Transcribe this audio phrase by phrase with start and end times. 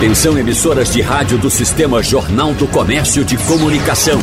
[0.00, 4.18] Atenção emissoras de rádio do Sistema Jornal do Comércio de Comunicação.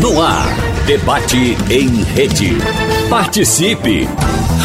[0.00, 0.48] No ar,
[0.84, 2.58] debate em rede.
[3.08, 4.06] Participe!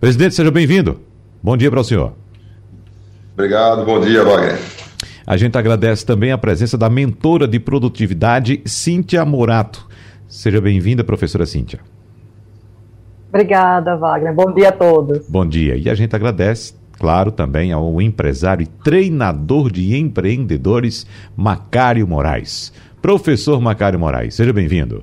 [0.00, 1.00] Presidente, seja bem-vindo.
[1.42, 2.14] Bom dia para o senhor.
[3.34, 4.58] Obrigado, bom dia, Wagner.
[5.26, 9.86] A gente agradece também a presença da mentora de produtividade, Cíntia Morato.
[10.26, 11.80] Seja bem-vinda, professora Cíntia.
[13.28, 14.34] Obrigada, Wagner.
[14.34, 15.26] Bom dia a todos.
[15.28, 15.76] Bom dia.
[15.76, 21.04] E a gente agradece claro, também ao empresário e treinador de empreendedores,
[21.36, 22.72] Macário Moraes.
[23.02, 25.02] Professor Macário Moraes, seja bem-vindo.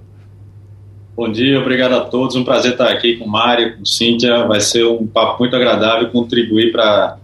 [1.14, 2.38] Bom dia, obrigado a todos.
[2.38, 4.48] Um prazer estar aqui com o Mário, com Cíntia.
[4.48, 7.18] Vai ser um papo muito agradável contribuir para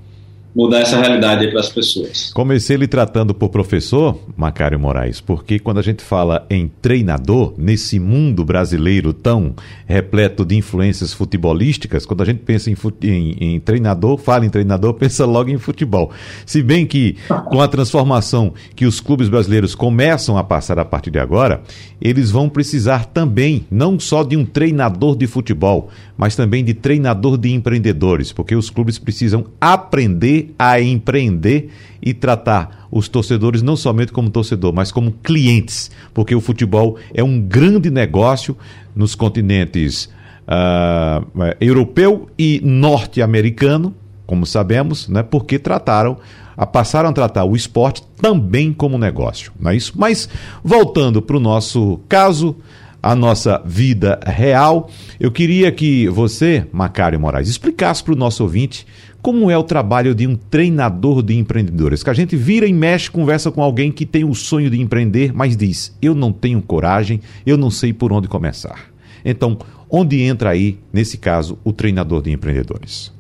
[0.56, 2.32] mudar essa realidade para as pessoas.
[2.34, 8.00] Comecei lhe tratando por professor, Macário Moraes, porque quando a gente fala em treinador, nesse
[8.00, 9.54] mundo brasileiro tão
[9.86, 14.94] repleto de influências futebolísticas, quando a gente pensa em, em, em treinador, fala em treinador,
[14.96, 16.12] pensa logo em futebol.
[16.46, 17.18] Se bem que
[17.50, 21.62] com a transformação que os clubes brasileiros começam a passar a partir de agora,
[22.00, 27.38] eles vão precisar também, não só de um treinador de futebol, mas também de treinador
[27.38, 31.70] de empreendedores, porque os clubes precisam aprender a empreender
[32.02, 37.24] e tratar os torcedores não somente como torcedor, mas como clientes, porque o futebol é
[37.24, 38.56] um grande negócio
[38.96, 40.10] nos continentes
[40.46, 41.26] uh,
[41.60, 43.94] europeu e norte-americano,
[44.26, 46.18] como sabemos, né, porque trataram
[46.72, 49.92] passaram a tratar o esporte também como negócio, não é isso?
[49.98, 50.30] Mas
[50.64, 52.56] voltando para o nosso caso,
[53.06, 54.90] a nossa vida real,
[55.20, 58.88] eu queria que você, Macário Moraes, explicasse para o nosso ouvinte
[59.26, 62.04] como é o trabalho de um treinador de empreendedores?
[62.04, 65.34] Que a gente vira e mexe, conversa com alguém que tem o sonho de empreender,
[65.34, 68.92] mas diz: eu não tenho coragem, eu não sei por onde começar.
[69.26, 69.58] Então,
[69.90, 73.12] onde entra aí, nesse caso, o treinador de empreendedores?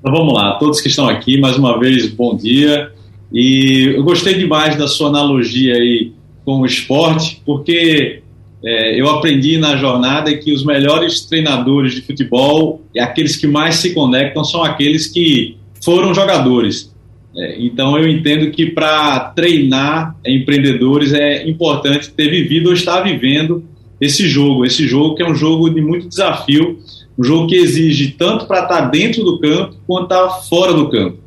[0.00, 2.92] Então vamos lá, todos que estão aqui, mais uma vez, bom dia.
[3.32, 6.12] E eu gostei demais da sua analogia aí
[6.44, 8.21] com o esporte, porque
[8.64, 13.76] é, eu aprendi na jornada que os melhores treinadores de futebol e aqueles que mais
[13.76, 16.92] se conectam são aqueles que foram jogadores.
[17.36, 23.64] É, então eu entendo que para treinar empreendedores é importante ter vivido ou estar vivendo
[24.00, 26.78] esse jogo, esse jogo que é um jogo de muito desafio,
[27.18, 31.18] um jogo que exige tanto para estar dentro do campo quanto estar fora do campo.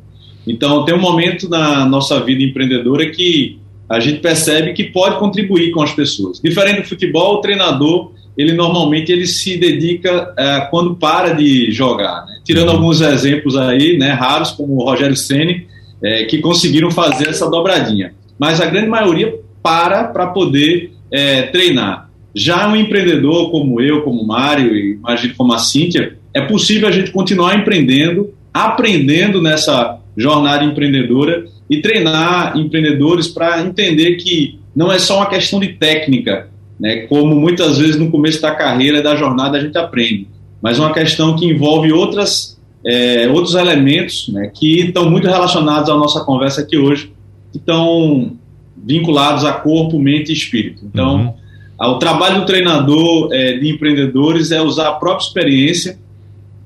[0.46, 3.58] Então tem um momento na nossa vida empreendedora que
[3.88, 6.40] a gente percebe que pode contribuir com as pessoas.
[6.40, 12.26] Diferente do futebol, o treinador ele normalmente ele se dedica uh, quando para de jogar.
[12.26, 12.40] Né?
[12.44, 15.66] Tirando alguns exemplos aí, né, raros, como o Rogério Ceni,
[16.02, 18.12] é, que conseguiram fazer essa dobradinha.
[18.38, 22.10] Mas a grande maioria para para poder é, treinar.
[22.34, 26.86] Já um empreendedor como eu, como o Mário e imagino como a Cíntia, é possível
[26.86, 34.92] a gente continuar empreendendo, aprendendo nessa jornada empreendedora e treinar empreendedores para entender que não
[34.92, 36.48] é só uma questão de técnica,
[36.78, 40.28] né, como muitas vezes no começo da carreira, da jornada, a gente aprende,
[40.60, 45.96] mas uma questão que envolve outras, é, outros elementos né, que estão muito relacionados à
[45.96, 47.12] nossa conversa aqui hoje,
[47.50, 48.36] que estão
[48.76, 50.84] vinculados a corpo, mente e espírito.
[50.84, 51.34] Então,
[51.80, 51.92] uhum.
[51.92, 55.98] o trabalho do treinador é, de empreendedores é usar a própria experiência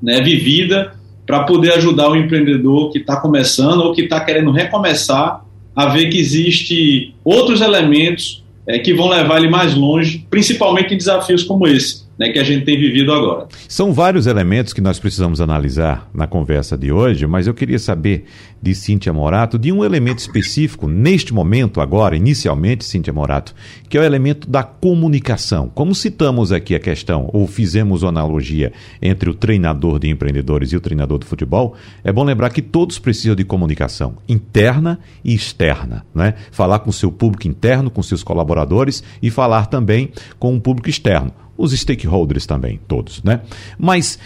[0.02, 0.99] né, vivida
[1.30, 5.44] para poder ajudar o empreendedor que está começando ou que está querendo recomeçar
[5.76, 10.96] a ver que existe outros elementos é, que vão levar ele mais longe, principalmente em
[10.96, 13.48] desafios como esse, né, que a gente tem vivido agora.
[13.66, 18.26] São vários elementos que nós precisamos analisar na conversa de hoje, mas eu queria saber
[18.60, 23.54] de Cíntia Morato de um elemento específico neste momento, agora, inicialmente, Cíntia Morato,
[23.88, 25.70] que é o elemento da comunicação.
[25.74, 28.70] Como citamos aqui a questão, ou fizemos uma analogia
[29.00, 31.74] entre o treinador de empreendedores e o treinador de futebol,
[32.04, 36.04] é bom lembrar que todos precisam de comunicação interna e externa.
[36.14, 36.34] Né?
[36.52, 40.90] Falar com o seu público interno, com seus colaboradores e falar também com o público
[40.90, 43.42] externo os stakeholders também, todos, né?
[43.78, 44.18] Mas,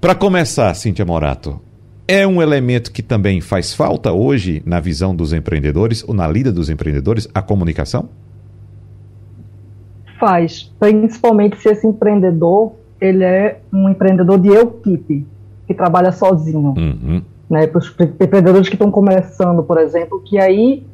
[0.00, 1.60] para começar, Cíntia Morato,
[2.08, 6.50] é um elemento que também faz falta hoje na visão dos empreendedores ou na lida
[6.50, 8.08] dos empreendedores, a comunicação?
[10.18, 15.26] Faz, principalmente se esse empreendedor ele é um empreendedor de equipe,
[15.66, 16.74] que trabalha sozinho.
[16.76, 17.22] Uhum.
[17.50, 20.86] Né, para os empreendedores que estão começando, por exemplo, que aí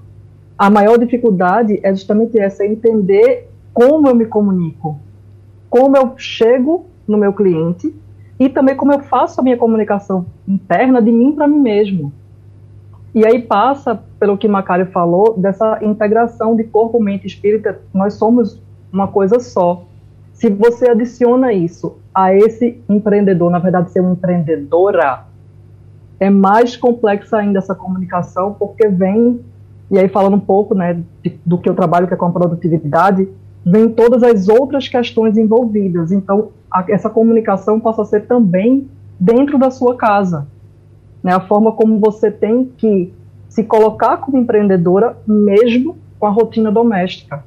[0.59, 4.99] a maior dificuldade é justamente essa, é entender como eu me comunico,
[5.69, 7.95] como eu chego no meu cliente
[8.39, 12.13] e também como eu faço a minha comunicação interna de mim para mim mesmo.
[13.15, 18.15] E aí passa pelo que Macário falou, dessa integração de corpo, mente e espírito, nós
[18.15, 18.63] somos
[18.93, 19.85] uma coisa só.
[20.33, 25.25] Se você adiciona isso a esse empreendedor, na verdade ser uma empreendedora,
[26.21, 29.41] é mais complexa ainda essa comunicação, porque vem,
[29.91, 32.31] e aí falando um pouco né, de, do que eu trabalho, que é com a
[32.31, 33.29] produtividade,
[33.65, 36.13] vem todas as outras questões envolvidas.
[36.13, 38.89] Então, a, essa comunicação passa a ser também
[39.19, 40.47] dentro da sua casa.
[41.23, 41.33] Né?
[41.33, 43.13] A forma como você tem que
[43.49, 47.45] se colocar como empreendedora, mesmo com a rotina doméstica.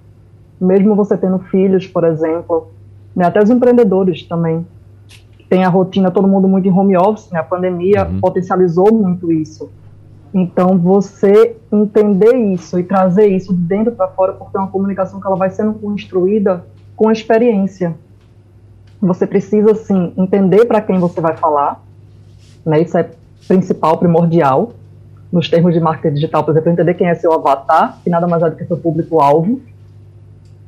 [0.60, 2.68] Mesmo você tendo filhos, por exemplo.
[3.16, 3.26] Né?
[3.26, 4.66] Até os empreendedores também.
[5.50, 7.40] Tem a rotina, todo mundo muito em home office, né?
[7.40, 8.20] a pandemia uhum.
[8.20, 9.70] potencializou muito isso.
[10.34, 15.20] Então, você entender isso e trazer isso de dentro para fora, porque é uma comunicação
[15.20, 17.96] que ela vai sendo construída com a experiência.
[19.02, 21.84] Você precisa, sim, entender para quem você vai falar,
[22.66, 22.82] né?
[22.82, 23.10] Isso é
[23.48, 24.74] principal, primordial.
[25.32, 28.44] Nos termos de marketing digital, por exemplo, entender quem é seu avatar, que nada mais
[28.44, 29.62] é do que seu público-alvo.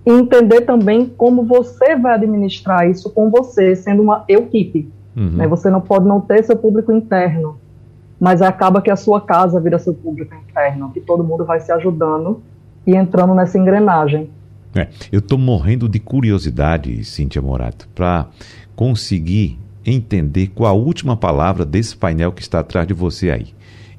[0.05, 4.91] E entender também como você vai administrar isso com você, sendo uma equipe.
[5.15, 5.31] Uhum.
[5.31, 5.47] Né?
[5.47, 7.57] Você não pode não ter seu público interno,
[8.23, 11.73] mas acaba que a sua casa vira seu público interno, que todo mundo vai se
[11.73, 12.41] ajudando
[12.87, 14.29] e entrando nessa engrenagem.
[14.73, 18.27] É, eu estou morrendo de curiosidade, Cíntia Morato, para
[18.77, 23.47] conseguir entender qual a última palavra desse painel que está atrás de você aí.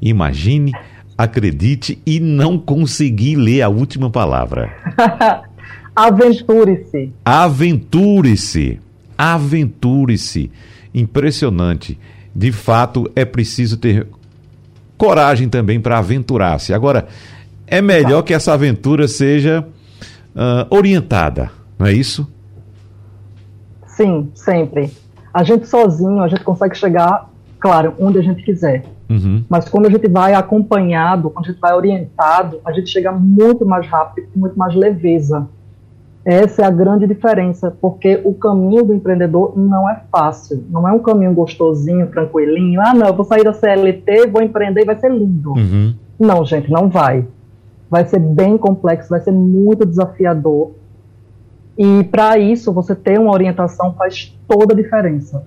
[0.01, 0.73] Imagine,
[1.19, 4.75] acredite e não consegui ler a última palavra.
[5.95, 7.13] Aventure-se.
[7.23, 8.81] Aventure-se.
[9.19, 10.51] Aventure-se.
[10.95, 11.99] Impressionante
[12.35, 14.07] de fato é preciso ter
[14.97, 16.73] coragem também para aventurar-se.
[16.73, 17.07] Agora,
[17.67, 19.67] é melhor que essa aventura seja
[20.35, 22.29] uh, orientada, não é isso?
[23.87, 24.91] Sim, sempre.
[25.33, 28.85] A gente sozinho, a gente consegue chegar, claro, onde a gente quiser.
[29.09, 29.45] Uhum.
[29.49, 33.65] Mas quando a gente vai acompanhado, quando a gente vai orientado, a gente chega muito
[33.65, 35.47] mais rápido, com muito mais leveza.
[36.25, 40.93] Essa é a grande diferença, porque o caminho do empreendedor não é fácil, não é
[40.93, 42.81] um caminho gostosinho, tranquilinho.
[42.81, 45.51] Ah, não, eu vou sair da CLT, vou empreender e vai ser lindo.
[45.51, 45.95] Uhum.
[46.19, 47.27] Não, gente, não vai.
[47.91, 50.73] Vai ser bem complexo, vai ser muito desafiador.
[51.77, 55.45] E para isso, você ter uma orientação faz toda a diferença.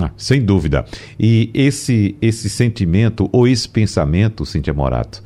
[0.00, 0.86] Ah, sem dúvida.
[1.20, 5.22] E esse, esse sentimento ou esse pensamento, Cintia Morato,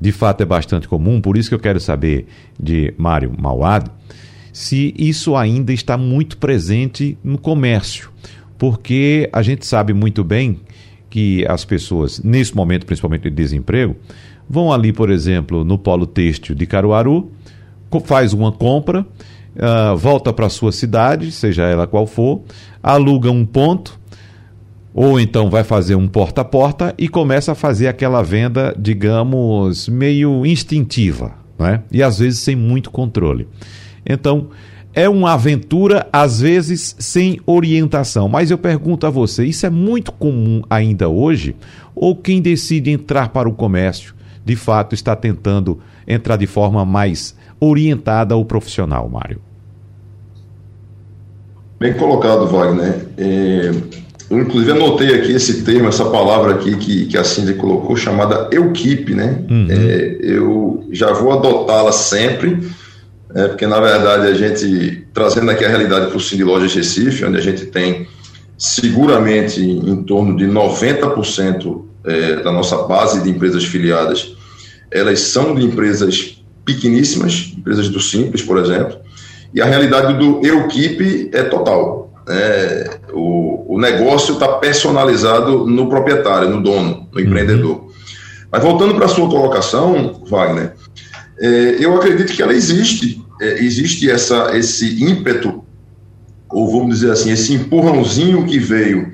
[0.00, 2.26] de fato é bastante comum, por isso que eu quero saber
[2.60, 3.88] de Mário Mauad
[4.54, 8.08] se isso ainda está muito presente no comércio,
[8.56, 10.60] porque a gente sabe muito bem
[11.10, 13.96] que as pessoas, nesse momento principalmente de desemprego,
[14.48, 17.32] vão ali, por exemplo, no polo têxtil de Caruaru,
[18.04, 22.42] faz uma compra, uh, volta para a sua cidade, seja ela qual for,
[22.80, 23.98] aluga um ponto,
[24.92, 29.88] ou então vai fazer um porta a porta e começa a fazer aquela venda, digamos,
[29.88, 31.82] meio instintiva, né?
[31.90, 33.48] e às vezes sem muito controle.
[34.06, 34.48] Então,
[34.94, 38.28] é uma aventura, às vezes, sem orientação.
[38.28, 41.56] Mas eu pergunto a você: isso é muito comum ainda hoje?
[41.94, 47.36] Ou quem decide entrar para o comércio, de fato, está tentando entrar de forma mais
[47.58, 49.40] orientada ao profissional, Mário?
[51.80, 53.08] Bem colocado, Wagner.
[53.18, 53.72] É,
[54.30, 58.48] eu, inclusive, anotei aqui esse termo, essa palavra aqui que, que a Cindy colocou, chamada
[58.52, 59.44] equipe, né?
[59.50, 59.66] Uhum.
[59.68, 62.58] É, eu já vou adotá-la sempre
[63.34, 67.24] é, porque na verdade a gente, trazendo aqui a realidade para o Cindy Lojas Recife,
[67.24, 68.06] onde a gente tem
[68.56, 74.36] seguramente em torno de 90% é, da nossa base de empresas filiadas,
[74.90, 78.96] elas são de empresas pequeníssimas, empresas do Simples, por exemplo,
[79.52, 82.12] e a realidade do Equipe é total.
[82.28, 87.26] é, o, o negócio está personalizado no proprietário, no dono, no uhum.
[87.26, 87.88] empreendedor.
[88.50, 90.74] Mas voltando para a sua colocação, Wagner,
[91.38, 93.23] é, eu acredito que ela existe,
[93.58, 95.64] existe essa, esse ímpeto,
[96.50, 99.12] ou vamos dizer assim, esse empurrãozinho que veio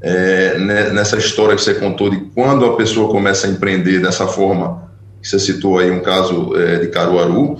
[0.00, 4.26] é, né, nessa história que você contou de quando a pessoa começa a empreender dessa
[4.26, 7.56] forma, que você citou aí um caso é, de Caruaru,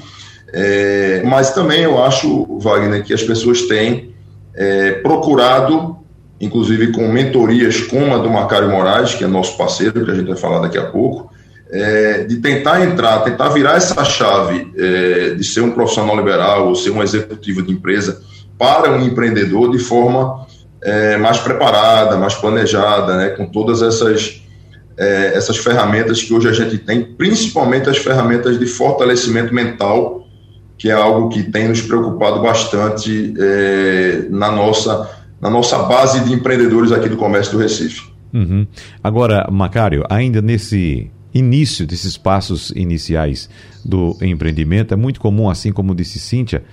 [0.52, 4.12] é, mas também eu acho, Wagner, que as pessoas têm
[4.54, 5.96] é, procurado,
[6.40, 10.26] inclusive com mentorias como a do Macário Moraes, que é nosso parceiro, que a gente
[10.26, 11.32] vai falar daqui a pouco,
[11.72, 16.74] é, de tentar entrar, tentar virar essa chave é, de ser um profissional liberal ou
[16.74, 18.20] ser um executivo de empresa
[18.58, 20.46] para um empreendedor de forma
[20.82, 24.42] é, mais preparada, mais planejada, né, com todas essas,
[24.98, 30.22] é, essas ferramentas que hoje a gente tem, principalmente as ferramentas de fortalecimento mental
[30.82, 35.08] que é algo que tem nos preocupado bastante é, na, nossa,
[35.40, 38.02] na nossa base de empreendedores aqui do comércio do Recife.
[38.34, 38.66] Uhum.
[39.00, 43.48] Agora, Macário, ainda nesse início desses passos iniciais
[43.84, 46.64] do empreendimento, é muito comum, assim como disse Cíntia,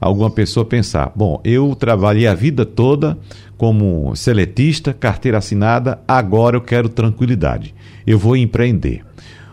[0.00, 3.18] alguma pessoa pensar: bom, eu trabalhei a vida toda
[3.56, 7.74] como seletista, carteira assinada, agora eu quero tranquilidade.
[8.06, 9.02] Eu vou empreender.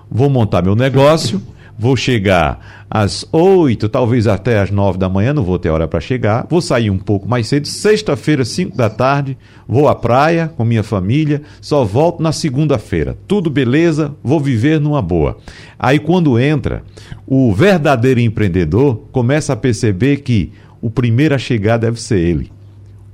[0.10, 1.42] Vou montar meu negócio
[1.78, 6.00] vou chegar às 8, talvez até às 9 da manhã, não vou ter hora para
[6.00, 6.46] chegar.
[6.50, 9.38] Vou sair um pouco mais cedo, sexta-feira, 5 da tarde,
[9.68, 13.18] vou à praia com minha família, só volto na segunda-feira.
[13.28, 15.38] Tudo beleza, vou viver numa boa.
[15.78, 16.84] Aí quando entra,
[17.26, 20.52] o verdadeiro empreendedor começa a perceber que
[20.82, 22.52] o primeiro a chegar deve ser ele.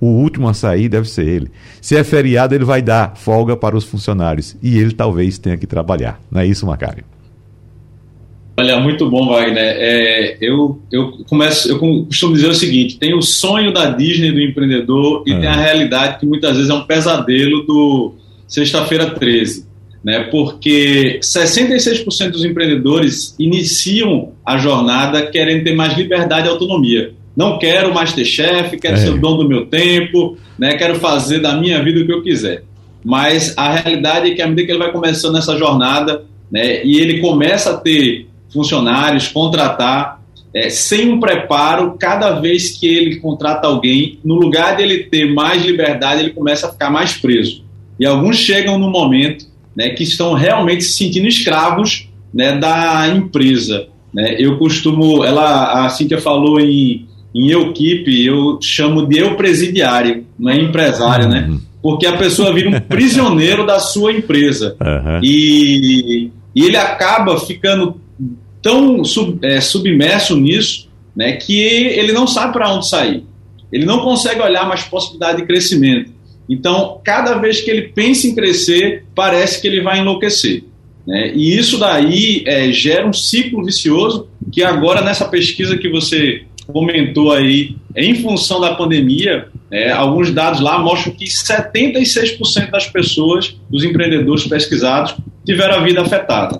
[0.02, 1.52] O último a sair deve ser ele.
[1.82, 4.56] Se é feriado, ele vai dar folga para os funcionários.
[4.62, 6.22] E ele talvez tenha que trabalhar.
[6.32, 7.04] Não é isso, Macário?
[8.60, 9.58] Olha, muito bom, Wagner.
[9.78, 14.42] É, eu, eu começo, eu costumo dizer o seguinte: tem o sonho da Disney do
[14.42, 15.40] empreendedor e é.
[15.40, 19.70] tem a realidade que muitas vezes é um pesadelo do sexta-feira 13.
[20.02, 27.12] Né, porque 66% dos empreendedores iniciam a jornada querendo ter mais liberdade e autonomia.
[27.36, 28.98] Não quero mais ter chefe, quero é.
[28.98, 32.24] ser o dono do meu tempo, né, quero fazer da minha vida o que eu
[32.24, 32.64] quiser.
[33.04, 36.98] Mas a realidade é que à medida que ele vai começando essa jornada, né, e
[36.98, 40.20] ele começa a ter funcionários, contratar,
[40.54, 45.32] é, sem um preparo, cada vez que ele contrata alguém, no lugar de ele ter
[45.32, 47.64] mais liberdade, ele começa a ficar mais preso.
[48.00, 53.88] E alguns chegam no momento né, que estão realmente se sentindo escravos né, da empresa.
[54.14, 54.36] Né?
[54.40, 60.52] Eu costumo, ela, a Cíntia falou em, em equipe, eu chamo de eu presidiário, não
[60.52, 61.48] é empresário, né?
[61.50, 61.62] Uhum.
[61.82, 64.76] Porque a pessoa vira um prisioneiro da sua empresa.
[64.82, 65.20] Uhum.
[65.24, 68.02] E, e ele acaba ficando
[68.62, 73.24] tão sub, é, submerso nisso né, que ele não sabe para onde sair.
[73.72, 76.12] Ele não consegue olhar mais possibilidade de crescimento.
[76.50, 80.64] Então, cada vez que ele pensa em crescer, parece que ele vai enlouquecer.
[81.06, 81.32] Né?
[81.36, 87.32] E isso daí é, gera um ciclo vicioso que agora, nessa pesquisa que você comentou
[87.32, 93.84] aí, em função da pandemia, é, alguns dados lá mostram que 76% das pessoas, dos
[93.84, 96.60] empreendedores pesquisados, tiveram a vida afetada.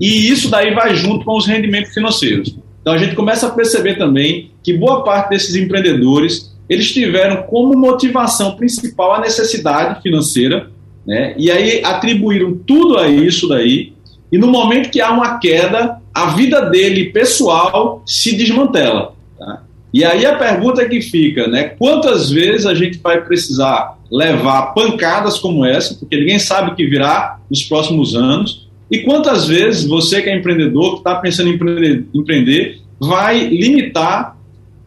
[0.00, 2.54] E isso daí vai junto com os rendimentos financeiros.
[2.80, 7.76] Então a gente começa a perceber também que boa parte desses empreendedores eles tiveram como
[7.76, 10.70] motivação principal a necessidade financeira,
[11.06, 11.34] né?
[11.38, 13.94] E aí atribuíram tudo a isso daí.
[14.30, 19.14] E no momento que há uma queda, a vida dele pessoal se desmantela.
[19.38, 19.62] Tá?
[19.92, 21.64] E aí a pergunta que fica, né?
[21.78, 26.86] Quantas vezes a gente vai precisar levar pancadas como essa, porque ninguém sabe o que
[26.86, 31.54] virá nos próximos anos, e quantas vezes você que é empreendedor, que está pensando em
[31.54, 34.36] empreender, empreender, vai limitar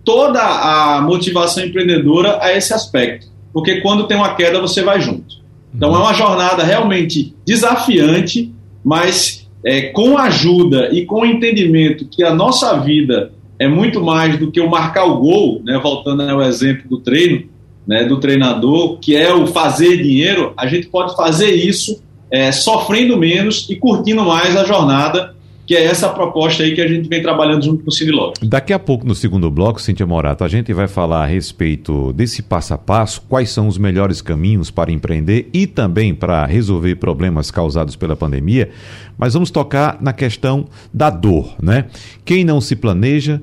[0.04, 3.28] toda a motivação empreendedora a esse aspecto?
[3.54, 5.42] Porque quando tem uma queda, você vai junto.
[5.74, 8.52] Então é uma jornada realmente desafiante,
[8.84, 14.52] mas é, com ajuda e com entendimento que a nossa vida é muito mais do
[14.52, 17.44] que o marcar o gol, né, voltando ao exemplo do treino,
[17.88, 22.02] né, do treinador, que é o fazer dinheiro, a gente pode fazer isso
[22.32, 25.36] é, sofrendo menos e curtindo mais a jornada,
[25.68, 28.12] que é essa proposta aí que a gente vem trabalhando junto com o Cine
[28.42, 32.42] Daqui a pouco, no segundo bloco, Cintia Morato, a gente vai falar a respeito desse
[32.42, 37.52] passo a passo, quais são os melhores caminhos para empreender e também para resolver problemas
[37.52, 38.70] causados pela pandemia,
[39.18, 41.86] mas vamos tocar na questão da dor, né?
[42.26, 43.42] Quem não se planeja,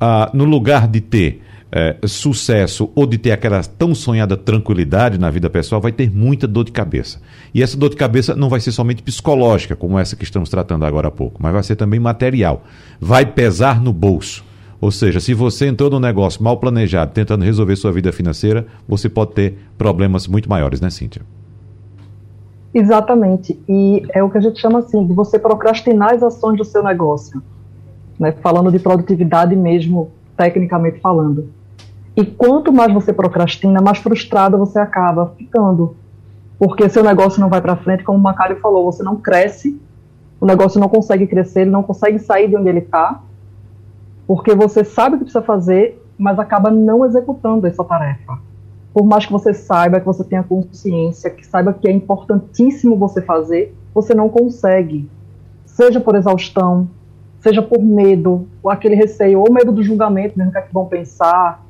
[0.00, 1.42] ah, no lugar de ter
[1.76, 6.46] é, sucesso ou de ter aquela tão sonhada tranquilidade na vida pessoal, vai ter muita
[6.46, 7.20] dor de cabeça.
[7.52, 10.86] E essa dor de cabeça não vai ser somente psicológica, como essa que estamos tratando
[10.86, 12.64] agora há pouco, mas vai ser também material.
[12.98, 14.42] Vai pesar no bolso.
[14.80, 19.06] Ou seja, se você entrou num negócio mal planejado, tentando resolver sua vida financeira, você
[19.06, 21.20] pode ter problemas muito maiores, né, Cíntia?
[22.72, 23.58] Exatamente.
[23.68, 26.82] E é o que a gente chama assim, de você procrastinar as ações do seu
[26.82, 27.42] negócio.
[28.18, 28.32] Né?
[28.42, 31.54] Falando de produtividade mesmo, tecnicamente falando.
[32.16, 35.94] E quanto mais você procrastina, mais frustrado você acaba ficando.
[36.58, 39.78] Porque seu negócio não vai para frente, como o Macário falou, você não cresce,
[40.40, 43.22] o negócio não consegue crescer, ele não consegue sair de onde ele está,
[44.26, 48.38] porque você sabe o que precisa fazer, mas acaba não executando essa tarefa
[48.96, 53.20] por mais que você saiba, que você tenha consciência, que saiba que é importantíssimo você
[53.20, 55.06] fazer, você não consegue.
[55.66, 56.88] Seja por exaustão,
[57.38, 60.86] seja por medo, ou aquele receio, ou medo do julgamento, mesmo que, é que vão
[60.86, 61.62] pensar,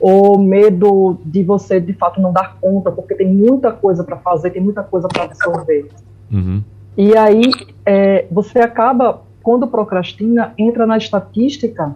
[0.00, 4.50] ou medo de você de fato não dar conta, porque tem muita coisa para fazer,
[4.50, 5.88] tem muita coisa para absorver.
[6.32, 6.62] Uhum.
[6.96, 7.50] E aí
[7.84, 11.94] é, você acaba, quando procrastina, entra na estatística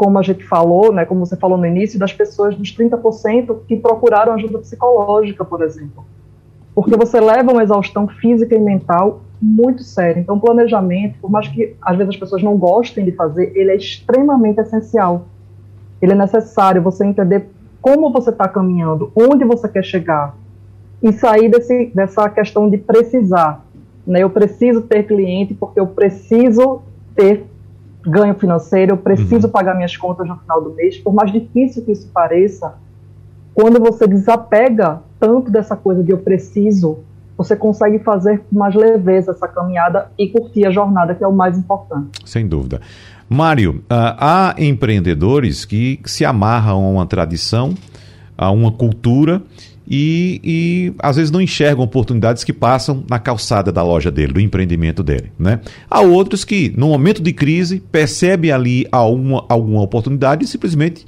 [0.00, 3.76] como a gente falou, né, como você falou no início, das pessoas dos 30% que
[3.76, 6.06] procuraram ajuda psicológica, por exemplo.
[6.74, 10.18] Porque você leva uma exaustão física e mental muito séria.
[10.18, 13.72] Então, o planejamento, por mais que às vezes as pessoas não gostem de fazer, ele
[13.72, 15.26] é extremamente essencial.
[16.00, 17.48] Ele é necessário você entender
[17.80, 20.34] como você está caminhando, onde você quer chegar
[21.02, 23.64] e sair desse, dessa questão de precisar.
[24.06, 24.22] Né?
[24.22, 26.82] Eu preciso ter cliente porque eu preciso
[27.14, 27.46] ter
[28.02, 29.52] ganho financeiro, eu preciso uhum.
[29.52, 32.74] pagar minhas contas no final do mês, por mais difícil que isso pareça,
[33.54, 37.00] quando você desapega tanto dessa coisa de eu preciso,
[37.36, 41.32] você consegue fazer com mais leveza essa caminhada e curtir a jornada, que é o
[41.32, 42.20] mais importante.
[42.24, 42.80] Sem dúvida.
[43.32, 47.76] Mário, uh, há empreendedores que se amarram a uma tradição,
[48.36, 49.40] a uma cultura
[49.88, 54.40] e, e, às vezes não enxergam oportunidades que passam na calçada da loja dele, do
[54.40, 55.30] empreendimento dele.
[55.38, 55.60] Né?
[55.88, 61.06] Há outros que, no momento de crise, percebem ali alguma, alguma oportunidade e simplesmente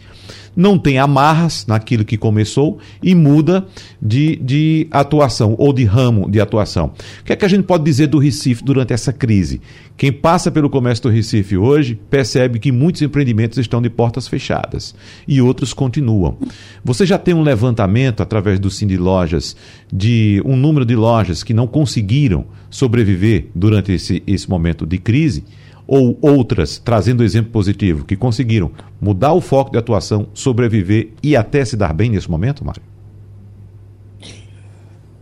[0.57, 3.67] não tem amarras naquilo que começou e muda
[4.01, 6.93] de, de atuação ou de ramo de atuação.
[7.21, 9.61] O que é que a gente pode dizer do Recife durante essa crise?
[9.97, 14.95] Quem passa pelo comércio do Recife hoje percebe que muitos empreendimentos estão de portas fechadas
[15.27, 16.37] e outros continuam.
[16.85, 19.57] Você já tem um levantamento através do Cindy Lojas
[19.93, 25.45] de um número de lojas que não conseguiram sobreviver durante esse, esse momento de crise?
[25.87, 31.65] Ou outras, trazendo exemplo positivo, que conseguiram mudar o foco de atuação, sobreviver e até
[31.65, 32.83] se dar bem nesse momento, Mário?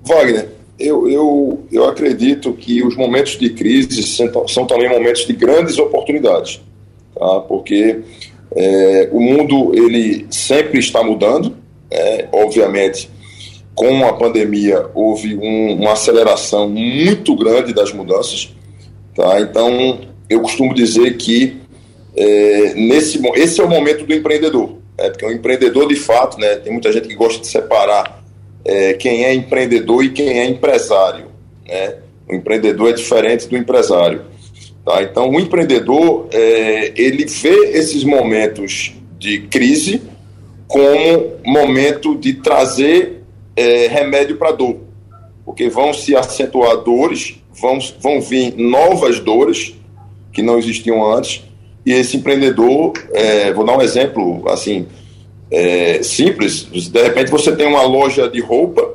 [0.04, 5.32] Wagner, eu, eu, eu acredito que os momentos de crise são, são também momentos de
[5.32, 6.60] grandes oportunidades,
[7.14, 7.40] tá?
[7.40, 8.00] porque
[8.56, 11.54] é, o mundo ele sempre está mudando,
[11.90, 13.10] é, obviamente
[13.74, 18.54] com a pandemia houve um, uma aceleração muito grande das mudanças,
[19.14, 19.40] tá?
[19.40, 21.56] então eu costumo dizer que
[22.16, 24.76] é, nesse, esse é o momento do empreendedor.
[24.96, 25.10] Né?
[25.10, 28.22] Porque o empreendedor, de fato, né, tem muita gente que gosta de separar
[28.64, 31.26] é, quem é empreendedor e quem é empresário.
[31.66, 31.96] Né?
[32.28, 34.22] O empreendedor é diferente do empresário.
[34.84, 35.02] Tá?
[35.02, 40.00] Então, o empreendedor, é, ele vê esses momentos de crise
[40.68, 43.24] como momento de trazer
[43.56, 44.76] é, remédio para dor.
[45.44, 49.74] Porque vão se acentuar dores, vão, vão vir novas dores,
[50.32, 51.42] que não existiam antes.
[51.84, 54.86] E esse empreendedor, é, vou dar um exemplo assim
[55.50, 56.64] é, simples.
[56.64, 58.88] De repente você tem uma loja de roupa,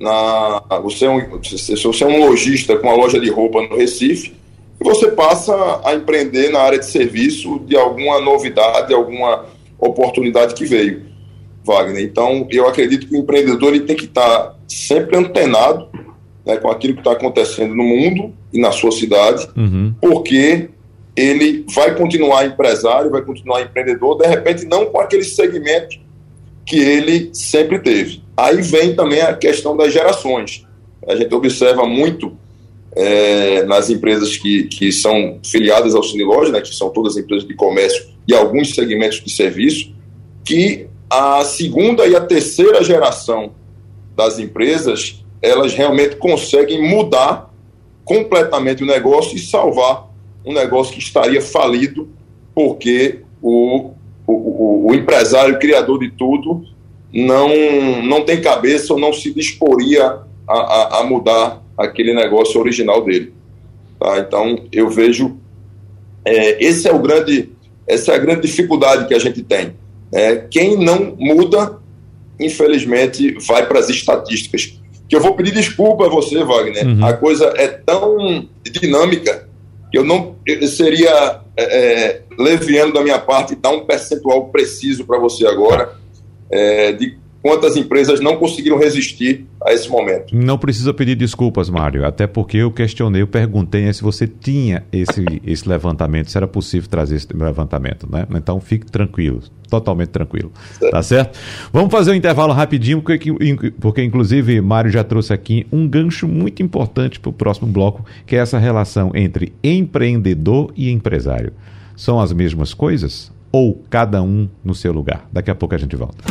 [0.00, 3.76] na, você, é um, se você é um lojista com uma loja de roupa no
[3.76, 4.32] Recife,
[4.80, 9.46] e você passa a empreender na área de serviço de alguma novidade, alguma
[9.78, 11.02] oportunidade que veio,
[11.64, 12.04] Wagner.
[12.04, 15.88] Então, eu acredito que o empreendedor ele tem que estar sempre antenado
[16.44, 19.94] né, com aquilo que está acontecendo no mundo e na sua cidade, uhum.
[20.00, 20.70] porque
[21.16, 25.98] ele vai continuar empresário, vai continuar empreendedor, de repente não com aquele segmento
[26.64, 28.22] que ele sempre teve.
[28.36, 30.64] Aí vem também a questão das gerações.
[31.08, 32.36] A gente observa muito
[32.94, 37.54] é, nas empresas que, que são filiadas ao Cineloja, né, que são todas empresas de
[37.54, 39.92] comércio e alguns segmentos de serviço,
[40.44, 43.52] que a segunda e a terceira geração
[44.14, 47.52] das empresas elas realmente conseguem mudar
[48.04, 50.08] completamente o negócio e salvar
[50.44, 52.08] um negócio que estaria falido
[52.54, 53.90] porque o,
[54.26, 56.64] o, o, empresário, o criador de tudo,
[57.12, 63.04] não, não tem cabeça ou não se disporia a, a, a mudar aquele negócio original
[63.04, 63.32] dele.
[63.98, 64.18] Tá?
[64.18, 65.36] Então, eu vejo
[66.24, 67.50] é, esse é o grande,
[67.86, 69.74] essa é a grande dificuldade que a gente tem.
[70.12, 71.78] É, quem não muda,
[72.40, 74.77] infelizmente, vai para as estatísticas
[75.08, 76.86] que eu vou pedir desculpa a você, Wagner.
[76.86, 77.04] Uhum.
[77.04, 79.48] A coisa é tão dinâmica
[79.90, 85.18] que eu não seria é, é, leviano da minha parte dar um percentual preciso para
[85.18, 85.94] você agora
[86.50, 90.34] é, de quantas empresas não conseguiram resistir a esse momento.
[90.34, 94.84] Não precisa pedir desculpas, Mário, até porque eu questionei, eu perguntei né, se você tinha
[94.92, 98.26] esse, esse levantamento, se era possível trazer esse levantamento, né?
[98.34, 100.92] Então fique tranquilo, totalmente tranquilo, certo.
[100.92, 101.38] tá certo?
[101.72, 103.32] Vamos fazer um intervalo rapidinho, porque,
[103.80, 108.36] porque inclusive Mário já trouxe aqui um gancho muito importante para o próximo bloco, que
[108.36, 111.52] é essa relação entre empreendedor e empresário.
[111.96, 113.32] São as mesmas coisas?
[113.50, 115.26] Ou cada um no seu lugar?
[115.32, 116.22] Daqui a pouco a gente volta.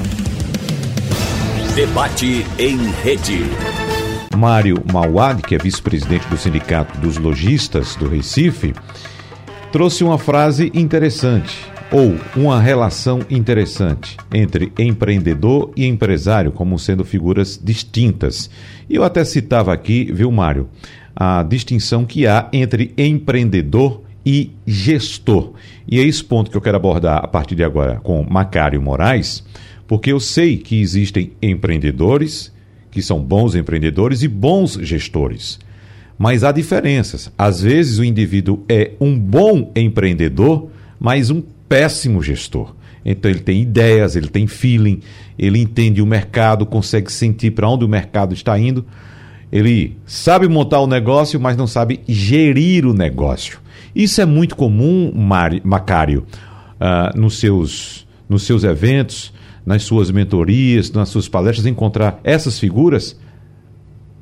[1.77, 3.43] Debate em rede.
[4.35, 8.73] Mário Mauad, que é vice-presidente do Sindicato dos Lojistas do Recife,
[9.71, 11.55] trouxe uma frase interessante,
[11.91, 18.49] ou uma relação interessante, entre empreendedor e empresário como sendo figuras distintas.
[18.89, 20.67] E eu até citava aqui, viu, Mário,
[21.15, 25.53] a distinção que há entre empreendedor e gestor.
[25.87, 29.43] E é esse ponto que eu quero abordar a partir de agora com Macário Moraes
[29.87, 32.51] porque eu sei que existem empreendedores
[32.91, 35.59] que são bons empreendedores e bons gestores.
[36.17, 37.31] Mas há diferenças.
[37.37, 40.69] Às vezes o indivíduo é um bom empreendedor,
[40.99, 42.75] mas um péssimo gestor.
[43.05, 44.99] Então ele tem ideias, ele tem feeling,
[45.37, 48.85] ele entende o mercado, consegue sentir para onde o mercado está indo.
[49.51, 53.59] Ele sabe montar o negócio, mas não sabe gerir o negócio.
[53.95, 55.13] Isso é muito comum,
[55.63, 56.25] Macário,
[56.81, 59.33] uh, nos, seus, nos seus eventos,
[59.67, 63.19] nas suas mentorias, nas suas palestras, encontrar essas figuras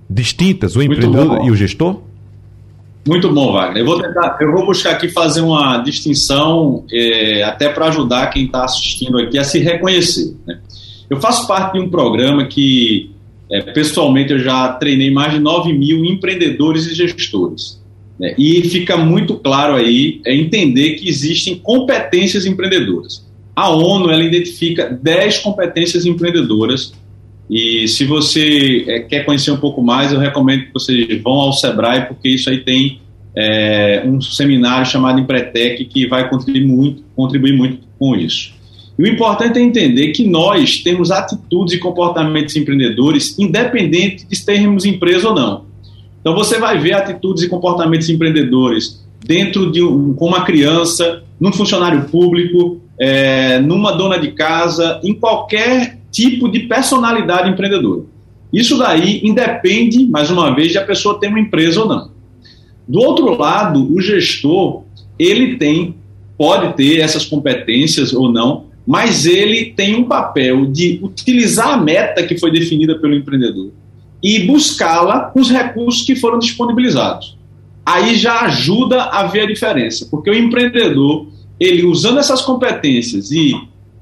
[0.10, 1.46] distintas, o Muito empreendedor bom.
[1.46, 2.02] e o gestor?
[3.08, 3.84] Muito bom, Wagner.
[3.84, 8.46] Eu vou tentar, eu vou buscar aqui fazer uma distinção é, até para ajudar quem
[8.46, 10.36] está assistindo aqui a se reconhecer.
[10.48, 10.60] Né?
[11.08, 13.12] Eu faço parte de um programa que,
[13.52, 17.80] é, pessoalmente, eu já treinei mais de 9 mil empreendedores e gestores.
[18.20, 18.34] Né?
[18.36, 23.25] E fica muito claro aí é, entender que existem competências empreendedoras.
[23.56, 26.94] A ONU ela identifica 10 competências empreendedoras
[27.50, 31.54] e se você é, quer conhecer um pouco mais, eu recomendo que vocês vão ao
[31.54, 33.00] Sebrae, porque isso aí tem
[33.36, 38.54] é, um seminário chamado Empretec que vai contribuir muito, contribuir muito com isso.
[38.98, 44.86] E o importante é entender que nós temos atitudes e comportamentos empreendedores, independente de termos
[44.86, 45.66] empresa ou não.
[46.22, 51.52] Então você vai ver atitudes e comportamentos empreendedores dentro de um, com uma criança, num
[51.52, 58.04] funcionário público, é, numa dona de casa, em qualquer tipo de personalidade empreendedora.
[58.54, 62.12] Isso daí independe, mais uma vez, de a pessoa ter uma empresa ou não.
[62.88, 64.84] Do outro lado, o gestor,
[65.20, 65.96] ele tem,
[66.38, 72.24] pode ter essas competências ou não, mas ele tem um papel de utilizar a meta
[72.24, 73.72] que foi definida pelo empreendedor
[74.22, 77.38] e buscá-la com os recursos que foram disponibilizados.
[77.86, 81.28] Aí já ajuda a ver a diferença, porque o empreendedor,
[81.60, 83.54] ele usando essas competências e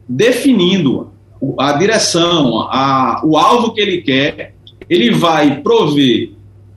[0.08, 1.12] definindo
[1.60, 4.56] a direção, a, o alvo que ele quer,
[4.90, 6.32] ele vai prover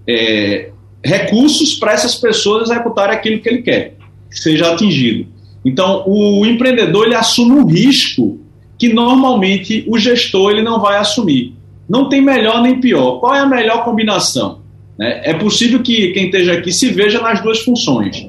[0.08, 0.70] é,
[1.04, 3.96] recursos para essas pessoas executarem aquilo que ele quer,
[4.30, 5.26] que seja atingido.
[5.64, 8.38] Então, o empreendedor ele assume um risco
[8.78, 11.54] que normalmente o gestor ele não vai assumir.
[11.88, 13.20] Não tem melhor nem pior.
[13.20, 14.60] Qual é a melhor combinação?
[14.98, 15.22] Né?
[15.24, 18.28] É possível que quem esteja aqui se veja nas duas funções.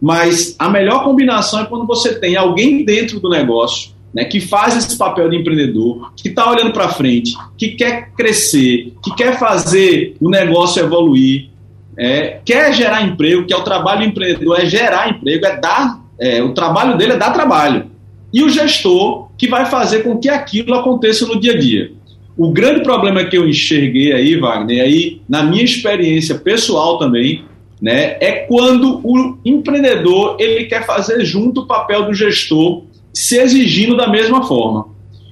[0.00, 4.76] Mas a melhor combinação é quando você tem alguém dentro do negócio né, que faz
[4.76, 10.16] esse papel de empreendedor, que está olhando para frente, que quer crescer, que quer fazer
[10.20, 11.48] o negócio evoluir,
[11.96, 16.00] é, quer gerar emprego, que é o trabalho do empreendedor, é gerar emprego, é dar,
[16.18, 17.86] é, o trabalho dele é dar trabalho.
[18.32, 21.92] E o gestor que vai fazer com que aquilo aconteça no dia a dia.
[22.36, 27.44] O grande problema que eu enxerguei aí, Wagner, aí na minha experiência pessoal também,
[27.80, 33.96] né, é quando o empreendedor ele quer fazer junto o papel do gestor, se exigindo
[33.96, 34.86] da mesma forma.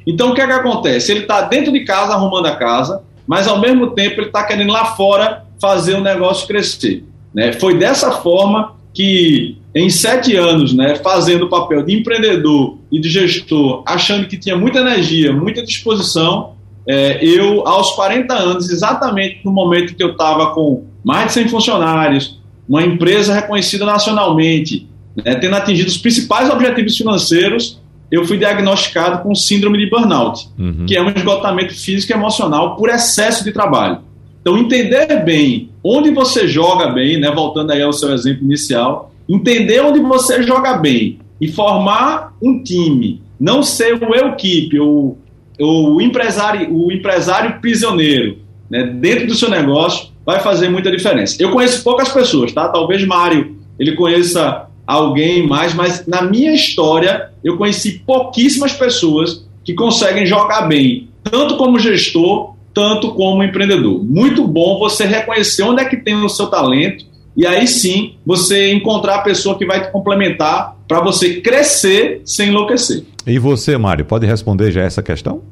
[0.06, 1.10] Então, o que é que acontece?
[1.10, 4.72] Ele está dentro de casa arrumando a casa, mas ao mesmo tempo ele está querendo
[4.72, 7.04] lá fora fazer o negócio crescer.
[7.34, 7.52] Né?
[7.52, 13.10] Foi dessa forma que, em sete anos, né, fazendo o papel de empreendedor e de
[13.10, 16.54] gestor, achando que tinha muita energia, muita disposição,
[16.88, 21.48] é, eu, aos 40 anos, exatamente no momento que eu estava com mais de 100
[21.50, 29.22] funcionários, uma empresa reconhecida nacionalmente, né, tendo atingido os principais objetivos financeiros, eu fui diagnosticado
[29.22, 30.84] com síndrome de burnout, uhum.
[30.84, 34.00] que é um esgotamento físico e emocional por excesso de trabalho.
[34.42, 39.80] Então, entender bem onde você joga bem, né, voltando aí ao seu exemplo inicial, entender
[39.80, 45.16] onde você joga bem e formar um time, não ser o equipe, o,
[45.60, 48.38] o empresário, o empresário prisioneiro,
[48.68, 51.40] né, dentro do seu negócio, vai fazer muita diferença.
[51.40, 52.68] Eu conheço poucas pessoas, tá?
[52.68, 59.74] Talvez Mário ele conheça alguém mais, mas na minha história eu conheci pouquíssimas pessoas que
[59.74, 64.02] conseguem jogar bem, tanto como gestor, tanto como empreendedor.
[64.04, 67.04] Muito bom você reconhecer onde é que tem o seu talento
[67.36, 72.48] e aí sim você encontrar a pessoa que vai te complementar para você crescer sem
[72.48, 73.04] enlouquecer.
[73.26, 75.42] E você, Mário, pode responder já essa questão?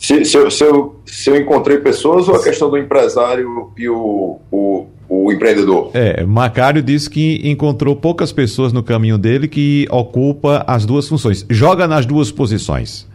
[0.00, 3.86] Se, se, eu, se, eu, se eu encontrei pessoas ou a questão do empresário e
[3.86, 5.90] o, o, o empreendedor?
[5.92, 11.44] É, Macário disse que encontrou poucas pessoas no caminho dele que ocupa as duas funções.
[11.50, 13.06] Joga nas duas posições.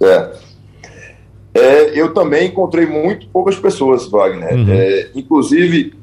[0.00, 0.30] É.
[1.52, 4.54] é eu também encontrei muito poucas pessoas, Wagner.
[4.54, 4.72] Uhum.
[4.72, 5.94] É, inclusive,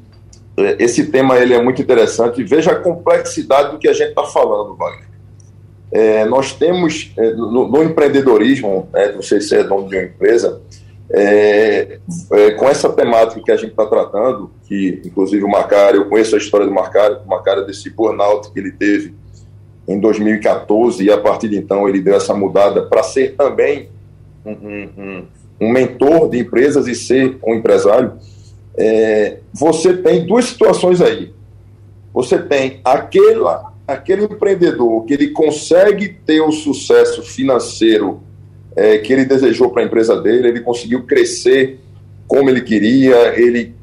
[0.58, 2.44] é, esse tema ele é muito interessante.
[2.44, 5.09] Veja a complexidade do que a gente está falando, Wagner.
[5.92, 10.60] É, nós temos é, no, no, empreendedorismo, né, você ser dono de uma empresa,
[11.12, 11.98] é,
[12.32, 16.36] é, com essa temática que a gente está tratando, que inclusive o Macário, eu conheço
[16.36, 19.14] a história do Macário, o Macário desse burnout que ele teve
[19.88, 23.88] em 2014 e a partir de então ele deu essa mudada para ser também
[24.46, 25.26] um, um,
[25.60, 28.12] um, mentor de empresas e ser um empresário.
[28.76, 31.32] É, você tem duas situações aí.
[32.14, 38.22] Você tem aquela, aquele empreendedor que ele consegue ter o sucesso financeiro
[38.76, 41.80] é, que ele desejou para a empresa dele, ele conseguiu crescer
[42.26, 43.74] como ele queria, ele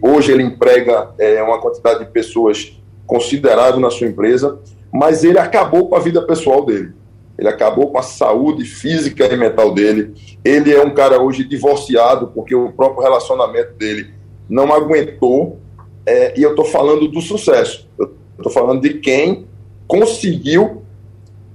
[0.00, 4.60] hoje ele emprega é, uma quantidade de pessoas considerável na sua empresa,
[4.92, 6.92] mas ele acabou com a vida pessoal dele.
[7.36, 10.14] Ele acabou com a saúde física e mental dele.
[10.44, 14.10] Ele é um cara hoje divorciado porque o próprio relacionamento dele
[14.48, 15.58] não aguentou.
[16.06, 17.88] É, e eu estou falando do sucesso.
[17.98, 19.46] Eu estou falando de quem
[19.86, 20.82] conseguiu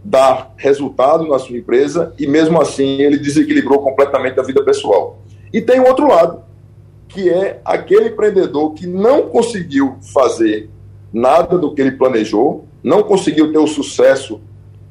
[0.03, 5.21] dar resultado na sua empresa e mesmo assim ele desequilibrou completamente a vida pessoal.
[5.53, 6.43] E tem o outro lado,
[7.07, 10.69] que é aquele empreendedor que não conseguiu fazer
[11.13, 14.41] nada do que ele planejou, não conseguiu ter o sucesso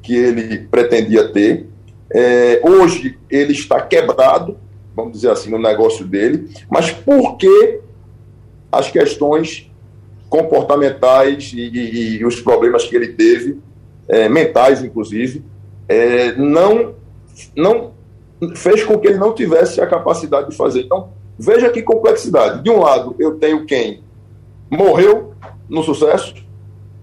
[0.01, 1.67] que ele pretendia ter.
[2.13, 4.57] É, hoje ele está quebrado,
[4.95, 7.79] vamos dizer assim, no negócio dele, mas por que
[8.71, 9.70] as questões
[10.31, 13.59] comportamentais e, e, e os problemas que ele teve
[14.07, 15.43] é, mentais, inclusive,
[15.89, 16.95] é, não,
[17.53, 17.91] não
[18.55, 20.83] fez com que ele não tivesse a capacidade de fazer.
[20.83, 22.63] Então, veja que complexidade.
[22.63, 24.03] De um lado, eu tenho quem
[24.69, 25.33] morreu
[25.67, 26.33] no sucesso,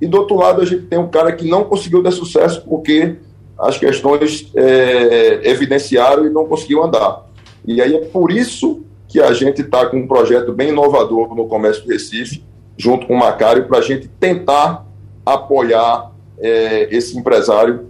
[0.00, 3.16] e do outro lado, a gente tem um cara que não conseguiu ter sucesso porque
[3.58, 7.26] as questões é, evidenciaram e não conseguiu andar.
[7.66, 11.46] E aí é por isso que a gente está com um projeto bem inovador no
[11.46, 12.42] comércio do Recife,
[12.78, 14.86] junto com o Macário, para a gente tentar
[15.26, 17.88] apoiar é, esse empresário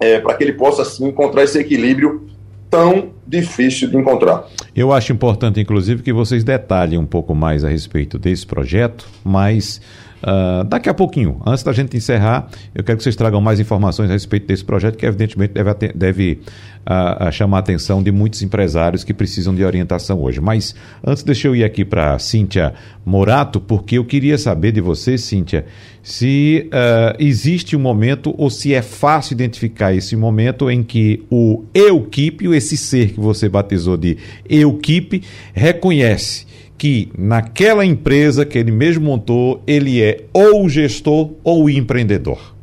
[0.00, 2.28] é, para que ele possa assim encontrar esse equilíbrio
[2.68, 4.46] tão difícil de encontrar.
[4.74, 9.80] Eu acho importante, inclusive, que vocês detalhem um pouco mais a respeito desse projeto, mas
[10.22, 14.10] Uh, daqui a pouquinho, antes da gente encerrar, eu quero que vocês tragam mais informações
[14.10, 16.40] a respeito desse projeto, que evidentemente deve, deve
[16.86, 20.40] uh, chamar a atenção de muitos empresários que precisam de orientação hoje.
[20.40, 25.16] Mas antes, deixa eu ir aqui para Cíntia Morato, porque eu queria saber de você,
[25.16, 25.64] Cíntia,
[26.02, 31.64] se uh, existe um momento ou se é fácil identificar esse momento em que o
[31.72, 35.22] Euquipe, esse ser que você batizou de Euquipe,
[35.54, 36.49] reconhece
[36.80, 42.54] que naquela empresa que ele mesmo montou, ele é ou gestor ou empreendedor?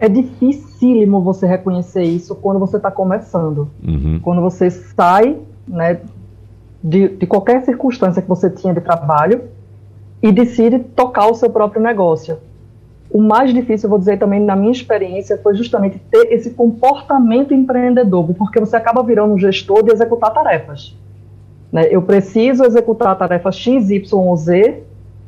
[0.00, 3.70] É dificílimo você reconhecer isso quando você está começando.
[3.86, 4.20] Uhum.
[4.22, 5.36] Quando você sai
[5.68, 6.00] né,
[6.82, 9.42] de, de qualquer circunstância que você tinha de trabalho
[10.22, 12.38] e decide tocar o seu próprio negócio.
[13.10, 17.52] O mais difícil, eu vou dizer também, na minha experiência, foi justamente ter esse comportamento
[17.52, 20.96] empreendedor, porque você acaba virando um gestor de executar tarefas.
[21.74, 21.88] Né?
[21.90, 24.84] Eu preciso executar a tarefa X, Y ou Z,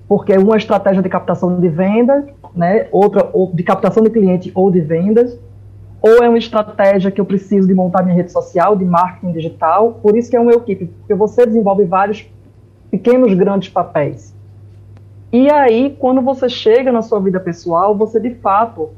[0.07, 2.87] porque é uma estratégia de captação de vendas, né?
[2.93, 5.37] outra de captação de cliente ou de vendas,
[6.01, 9.95] ou é uma estratégia que eu preciso de montar minha rede social, de marketing digital,
[10.01, 12.31] por isso que é uma equipe, porque você desenvolve vários
[12.93, 14.33] pequenos, grandes papéis.
[15.33, 18.91] E aí, quando você chega na sua vida pessoal, você de fato,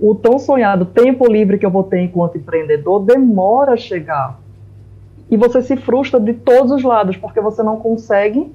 [0.00, 4.40] o tão sonhado tempo livre que eu vou ter enquanto empreendedor demora a chegar
[5.30, 8.52] e você se frustra de todos os lados, porque você não consegue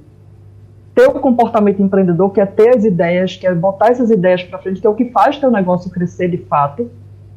[0.96, 4.60] ter o comportamento empreendedor, que é ter as ideias, que é botar essas ideias para
[4.60, 6.90] frente, que é o que faz teu negócio crescer de fato,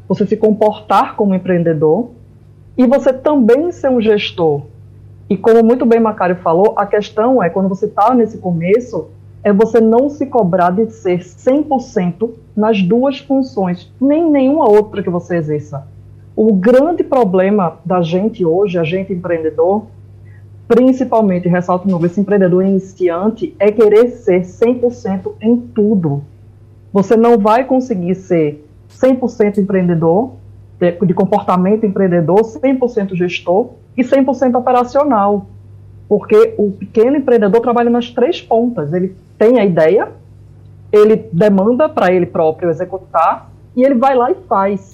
[0.08, 2.10] você se comportar como empreendedor
[2.76, 4.62] e você também ser um gestor.
[5.28, 9.08] E como muito bem Macário falou, a questão é, quando você está nesse começo,
[9.42, 15.10] é você não se cobrar de ser 100% nas duas funções, nem nenhuma outra que
[15.10, 15.86] você exerça.
[16.36, 19.86] O grande problema da gente hoje, a gente empreendedor,
[20.66, 26.24] principalmente, ressalto novo, esse empreendedor iniciante é querer ser 100% em tudo.
[26.92, 30.32] Você não vai conseguir ser 100% empreendedor,
[30.80, 35.46] de, comportamento empreendedor, 100% gestor e 100% operacional.
[36.08, 38.92] Porque o pequeno empreendedor trabalha nas três pontas.
[38.92, 40.08] Ele tem a ideia,
[40.92, 44.93] ele demanda para ele próprio executar e ele vai lá e faz.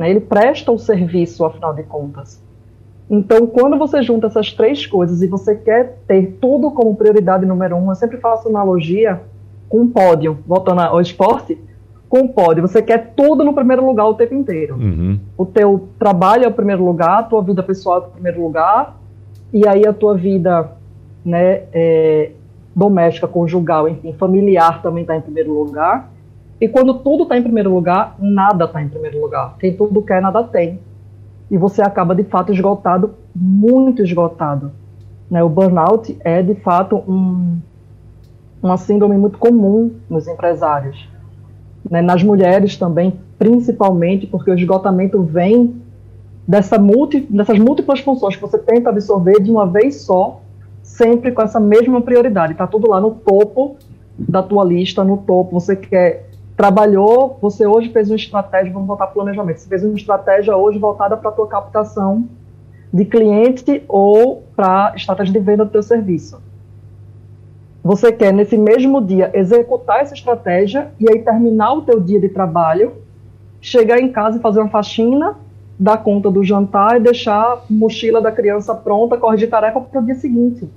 [0.00, 0.08] Né?
[0.08, 2.42] Ele presta o serviço, afinal de contas.
[3.10, 7.76] Então, quando você junta essas três coisas e você quer ter tudo como prioridade número
[7.76, 9.20] um, eu sempre faço analogia
[9.68, 11.58] com um pódio, voltando ao esporte,
[12.08, 12.66] com o pódio.
[12.66, 14.76] Você quer tudo no primeiro lugar o tempo inteiro.
[14.76, 15.20] Uhum.
[15.36, 18.96] O teu trabalho é o primeiro lugar, a tua vida pessoal é o primeiro lugar,
[19.52, 20.72] e aí a tua vida
[21.22, 22.30] né, é,
[22.74, 26.10] doméstica, conjugal, enfim, familiar também está em primeiro lugar.
[26.60, 29.56] E quando tudo está em primeiro lugar, nada está em primeiro lugar.
[29.58, 30.78] Quem tudo quer, nada tem.
[31.50, 34.70] E você acaba, de fato, esgotado, muito esgotado.
[35.30, 35.42] Né?
[35.42, 37.58] O burnout é, de fato, um,
[38.62, 41.08] uma síndrome muito comum nos empresários.
[41.88, 42.02] Né?
[42.02, 45.80] Nas mulheres também, principalmente, porque o esgotamento vem
[46.46, 50.42] dessa multi, dessas múltiplas funções que você tenta absorver de uma vez só,
[50.82, 52.52] sempre com essa mesma prioridade.
[52.52, 53.76] Está tudo lá no topo
[54.18, 55.58] da tua lista, no topo.
[55.58, 56.29] Você quer
[56.60, 60.54] trabalhou, você hoje fez uma estratégia, vamos voltar para o planejamento, você fez uma estratégia
[60.54, 62.28] hoje voltada para a tua captação
[62.92, 66.38] de cliente ou para estratégia de venda do teu serviço.
[67.82, 72.28] Você quer, nesse mesmo dia, executar essa estratégia e aí terminar o teu dia de
[72.28, 72.92] trabalho,
[73.58, 75.38] chegar em casa e fazer uma faxina,
[75.78, 80.04] dar conta do jantar e deixar a mochila da criança pronta, corrigir tarefa para o
[80.04, 80.68] dia seguinte.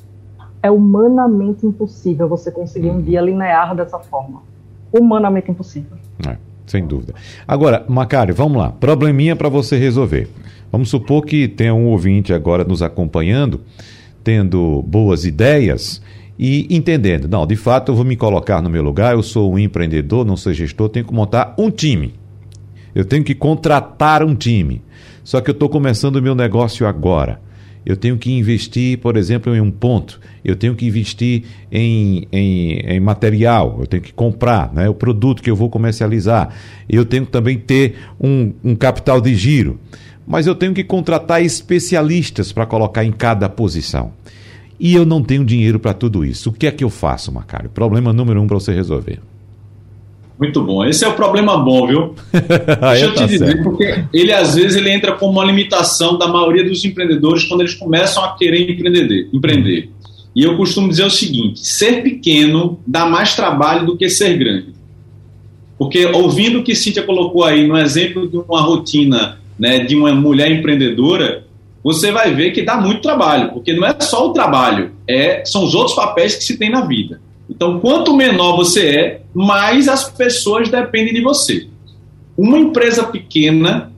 [0.62, 4.53] É humanamente impossível você conseguir um dia linear dessa forma
[4.94, 5.98] humanamente impossível.
[6.28, 7.14] É, sem dúvida.
[7.48, 8.72] Agora, Macário, vamos lá.
[8.72, 10.30] Probleminha para você resolver.
[10.72, 13.62] Vamos supor que tenha um ouvinte agora nos acompanhando,
[14.24, 16.02] tendo boas ideias
[16.38, 19.60] e entendendo, não, de fato eu vou me colocar no meu lugar, eu sou um
[19.60, 22.16] empreendedor, não sou gestor, tenho que montar um time.
[22.96, 24.82] Eu tenho que contratar um time.
[25.24, 27.40] Só que eu estou começando o meu negócio agora
[27.86, 32.80] eu tenho que investir, por exemplo, em um ponto, eu tenho que investir em, em,
[32.80, 36.54] em, material, eu tenho que comprar né, o produto que eu vou comercializar,
[36.88, 39.80] eu tenho que também ter um, um capital de giro,
[40.26, 44.14] mas eu tenho que contratar especialistas para colocar em cada posição.
[44.80, 46.50] E eu não tenho dinheiro para tudo isso.
[46.50, 47.70] O que é que eu faço, Macário?
[47.70, 49.20] Problema número um para você resolver.
[50.44, 50.84] Muito bom.
[50.84, 52.16] Esse é o problema bom, viu?
[52.92, 53.64] Deixa eu te tá dizer, certo.
[53.64, 57.76] porque ele às vezes ele entra como uma limitação da maioria dos empreendedores quando eles
[57.76, 59.30] começam a querer empreender.
[59.32, 59.90] empreender.
[60.36, 64.74] E eu costumo dizer o seguinte: ser pequeno dá mais trabalho do que ser grande.
[65.78, 70.14] Porque ouvindo o que Cíntia colocou aí no exemplo de uma rotina né, de uma
[70.14, 71.46] mulher empreendedora,
[71.82, 75.64] você vai ver que dá muito trabalho, porque não é só o trabalho, é, são
[75.64, 77.22] os outros papéis que se tem na vida.
[77.64, 81.70] Então, quanto menor você é, mais as pessoas dependem de você.
[82.38, 83.90] Uma empresa pequena,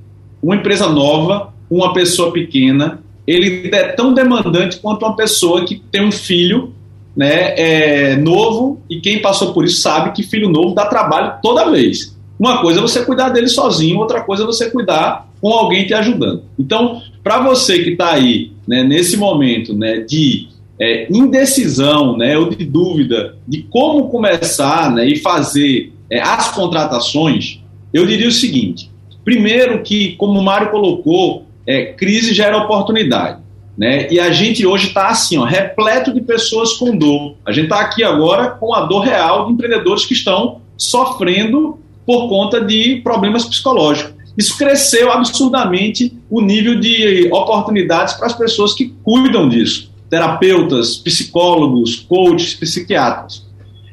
[0.41, 6.06] uma empresa nova, uma pessoa pequena, ele é tão demandante quanto uma pessoa que tem
[6.06, 6.75] um filho
[7.17, 11.71] né, é, novo e quem passou por isso sabe que filho novo dá trabalho toda
[11.71, 12.15] vez.
[12.38, 15.93] Uma coisa é você cuidar dele sozinho, outra coisa é você cuidar com alguém te
[15.95, 16.43] ajudando.
[16.60, 22.49] Então, para você que está aí né, nesse momento né, de é, indecisão né, ou
[22.49, 27.61] de dúvida de como começar né, e fazer é, as contratações,
[27.93, 28.91] eu diria o seguinte:
[29.23, 33.43] primeiro, que, como o Mário colocou, é, crise gera oportunidade.
[33.77, 34.07] Né?
[34.09, 37.35] E a gente hoje está assim, ó, repleto de pessoas com dor.
[37.45, 42.29] A gente está aqui agora com a dor real de empreendedores que estão sofrendo por
[42.29, 44.13] conta de problemas psicológicos.
[44.38, 51.95] Isso cresceu absurdamente o nível de oportunidades para as pessoas que cuidam disso terapeutas, psicólogos,
[51.95, 53.45] coaches, psiquiatras.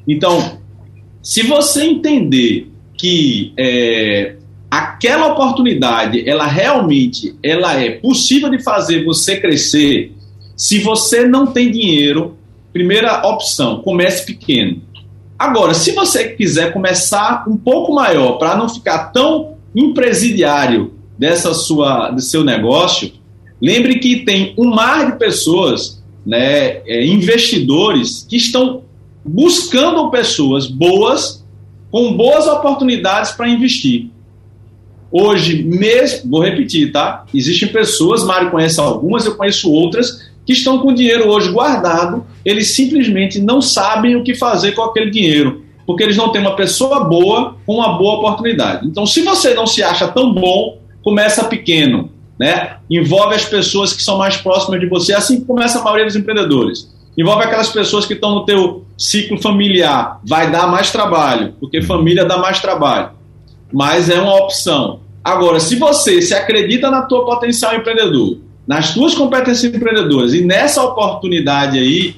[0.06, 0.58] Então,
[1.22, 4.36] se você entender que é,
[4.70, 10.12] aquela oportunidade, ela realmente, ela é possível de fazer você crescer,
[10.56, 12.36] se você não tem dinheiro,
[12.72, 14.80] primeira opção, comece pequeno.
[15.38, 22.10] Agora, se você quiser começar um pouco maior, para não ficar tão impresidiário dessa sua,
[22.10, 23.12] do seu negócio,
[23.60, 28.82] lembre que tem um mar de pessoas né, é, investidores que estão
[29.24, 31.44] buscando pessoas boas,
[31.90, 34.10] com boas oportunidades para investir.
[35.10, 37.24] Hoje mesmo, vou repetir, tá?
[37.34, 42.68] Existem pessoas, Mário conhece algumas, eu conheço outras, que estão com dinheiro hoje guardado, eles
[42.70, 47.04] simplesmente não sabem o que fazer com aquele dinheiro, porque eles não têm uma pessoa
[47.04, 48.86] boa com uma boa oportunidade.
[48.86, 52.10] Então, se você não se acha tão bom, começa pequeno
[52.42, 52.78] né?
[52.90, 56.16] Envolve as pessoas que são mais próximas de você, assim que começa a maioria dos
[56.16, 56.92] empreendedores.
[57.16, 60.20] Envolve aquelas pessoas que estão no teu ciclo familiar.
[60.26, 61.84] Vai dar mais trabalho, porque uhum.
[61.84, 63.10] família dá mais trabalho.
[63.72, 64.98] Mas é uma opção.
[65.22, 70.82] Agora, se você se acredita na tua potencial empreendedor, nas tuas competências empreendedoras e nessa
[70.82, 72.16] oportunidade aí,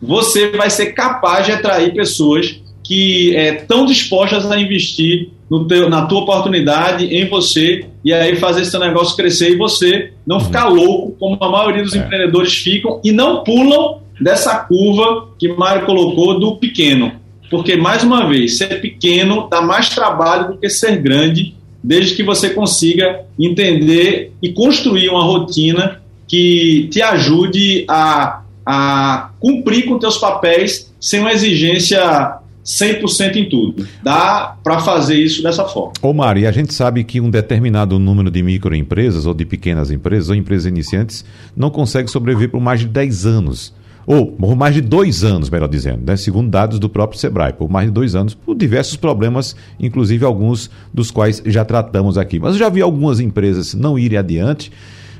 [0.00, 5.90] você vai ser capaz de atrair pessoas que estão é, dispostas a investir no teu,
[5.90, 10.44] na tua oportunidade, em você, e aí fazer esse negócio crescer e você não uhum.
[10.46, 11.98] ficar louco, como a maioria dos é.
[11.98, 17.12] empreendedores ficam, e não pulam dessa curva que Mário colocou do pequeno.
[17.50, 22.22] Porque, mais uma vez, ser pequeno dá mais trabalho do que ser grande, desde que
[22.22, 30.16] você consiga entender e construir uma rotina que te ajude a, a cumprir com teus
[30.16, 33.86] papéis sem uma exigência 100% em tudo.
[34.02, 35.92] Dá para fazer isso dessa forma.
[36.00, 40.28] Ô Mari, a gente sabe que um determinado número de microempresas ou de pequenas empresas
[40.28, 41.24] ou empresas iniciantes
[41.56, 43.74] não consegue sobreviver por mais de 10 anos.
[44.04, 46.16] Ou por mais de dois anos, melhor dizendo, né?
[46.16, 50.68] segundo dados do próprio Sebrae, por mais de dois anos, por diversos problemas, inclusive alguns
[50.92, 52.40] dos quais já tratamos aqui.
[52.40, 54.72] Mas eu já vi algumas empresas não irem adiante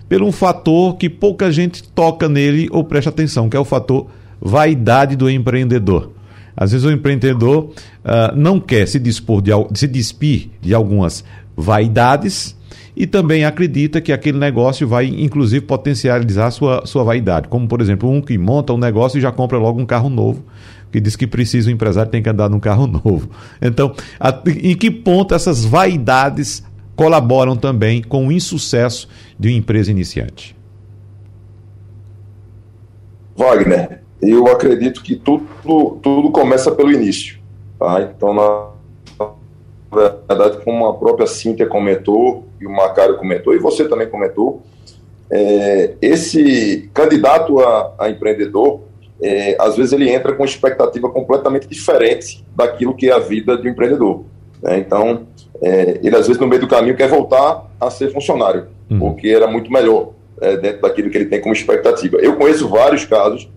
[0.09, 4.09] por um fator que pouca gente toca nele ou presta atenção, que é o fator
[4.41, 6.11] vaidade do empreendedor.
[6.57, 7.65] Às vezes o empreendedor
[8.05, 11.25] uh, não quer se dispor de se despir de algumas
[11.57, 12.57] vaidades
[12.95, 17.49] e também acredita que aquele negócio vai, inclusive, potencializar sua, sua vaidade.
[17.49, 20.45] Como, por exemplo, um que monta um negócio e já compra logo um carro novo,
[20.91, 23.31] que diz que precisa, o empresário tem que andar num carro novo.
[23.61, 26.63] Então, a, em que ponto essas vaidades
[26.95, 30.55] colaboram também com o insucesso de uma empresa iniciante?
[33.35, 35.45] Wagner, eu acredito que tudo,
[36.01, 37.39] tudo começa pelo início.
[37.79, 38.03] Tá?
[38.03, 38.69] Então, na
[40.29, 44.63] verdade, como a própria Cíntia comentou, e o Macário comentou, e você também comentou,
[45.31, 48.83] é, esse candidato a, a empreendedor,
[49.21, 53.67] é, às vezes ele entra com expectativa completamente diferente daquilo que é a vida de
[53.67, 54.25] um empreendedor.
[54.63, 54.79] Né?
[54.79, 55.27] Então,
[55.61, 58.99] é, ele às vezes no meio do caminho quer voltar a ser funcionário, uhum.
[58.99, 60.11] porque era muito melhor
[60.41, 62.19] é, dentro daquilo que ele tem como expectativa.
[62.19, 63.49] Eu conheço vários casos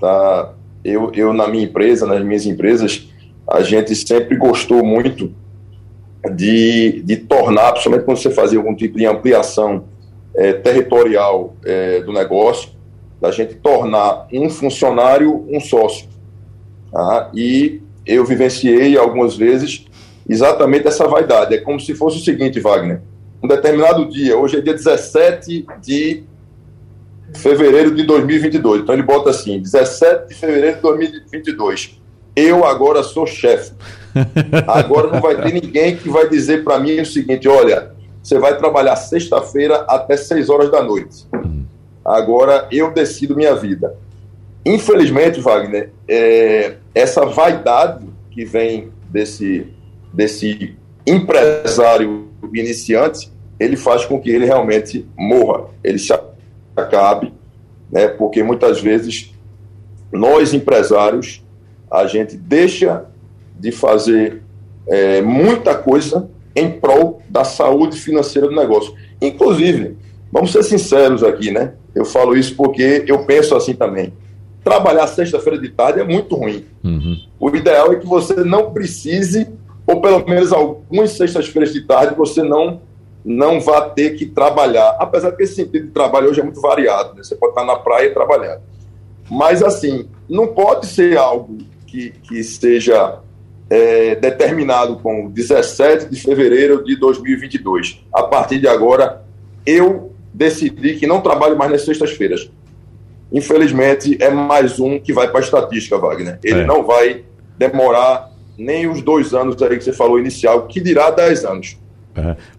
[0.00, 0.54] Tá?
[0.84, 3.08] Eu, eu, na minha empresa, nas minhas empresas,
[3.46, 5.34] a gente sempre gostou muito
[6.34, 9.84] de, de tornar, principalmente quando você fazia algum tipo de ampliação
[10.34, 12.70] é, territorial é, do negócio,
[13.20, 16.08] da gente tornar um funcionário um sócio.
[16.90, 17.30] Tá?
[17.34, 19.84] E eu vivenciei algumas vezes
[20.28, 21.54] exatamente essa vaidade.
[21.54, 23.02] É como se fosse o seguinte, Wagner.
[23.42, 26.24] Um determinado dia, hoje é dia 17 de
[27.36, 28.82] fevereiro de 2022.
[28.82, 32.00] Então ele bota assim, 17 de fevereiro de 2022.
[32.34, 33.72] Eu agora sou chefe.
[34.66, 38.56] Agora não vai ter ninguém que vai dizer para mim o seguinte: olha, você vai
[38.56, 41.26] trabalhar sexta-feira até 6 horas da noite.
[42.04, 43.94] Agora eu decido minha vida.
[44.64, 49.66] Infelizmente, Wagner, é, essa vaidade que vem desse,
[50.12, 50.76] desse
[51.06, 55.66] empresário iniciante, ele faz com que ele realmente morra.
[55.82, 56.12] Ele se
[56.80, 57.32] acabe,
[57.90, 59.32] né, porque muitas vezes
[60.12, 61.44] nós empresários
[61.90, 63.04] a gente deixa
[63.58, 64.42] de fazer
[64.88, 68.94] é, muita coisa em prol da saúde financeira do negócio.
[69.20, 69.96] Inclusive,
[70.32, 71.74] vamos ser sinceros aqui, né?
[71.94, 74.12] Eu falo isso porque eu penso assim também.
[74.62, 76.64] Trabalhar sexta-feira de tarde é muito ruim.
[76.84, 77.16] Uhum.
[77.38, 79.48] O ideal é que você não precise,
[79.86, 82.80] ou pelo menos algumas sextas-feiras de tarde, você não
[83.24, 84.96] não vá ter que trabalhar.
[84.98, 87.22] Apesar que esse sentido de trabalho hoje é muito variado, né?
[87.22, 88.60] você pode estar na praia e trabalhar.
[89.30, 93.20] Mas, assim, não pode ser algo que, que seja
[93.68, 98.04] é, determinado com 17 de fevereiro de 2022.
[98.12, 99.22] A partir de agora,
[99.64, 102.50] eu decidi que não trabalho mais nas sextas-feiras.
[103.32, 106.38] Infelizmente, é mais um que vai para a estatística, Wagner.
[106.42, 106.66] Ele é.
[106.66, 107.24] não vai
[107.56, 111.78] demorar nem os dois anos aí que você falou inicial, que dirá dez anos.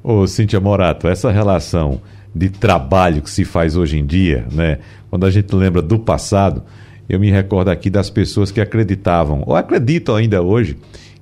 [0.03, 0.21] Uhum.
[0.21, 2.01] Ô, Cíntia Morato, essa relação
[2.33, 4.79] de trabalho que se faz hoje em dia, né?
[5.09, 6.63] Quando a gente lembra do passado,
[7.09, 10.77] eu me recordo aqui das pessoas que acreditavam, ou acreditam ainda hoje,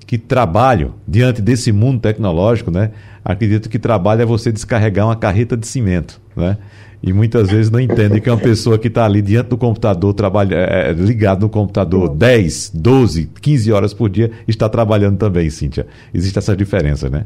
[0.06, 2.92] que trabalho, diante desse mundo tecnológico, né?
[3.24, 6.58] Acredito que trabalho é você descarregar uma carreta de cimento, né?
[7.02, 10.14] E muitas vezes não entendem que é uma pessoa que está ali diante do computador,
[10.14, 15.50] trabalha, é, é ligado no computador 10, 12, 15 horas por dia, está trabalhando também,
[15.50, 15.88] Cíntia.
[16.14, 17.26] Existe essa diferença, né?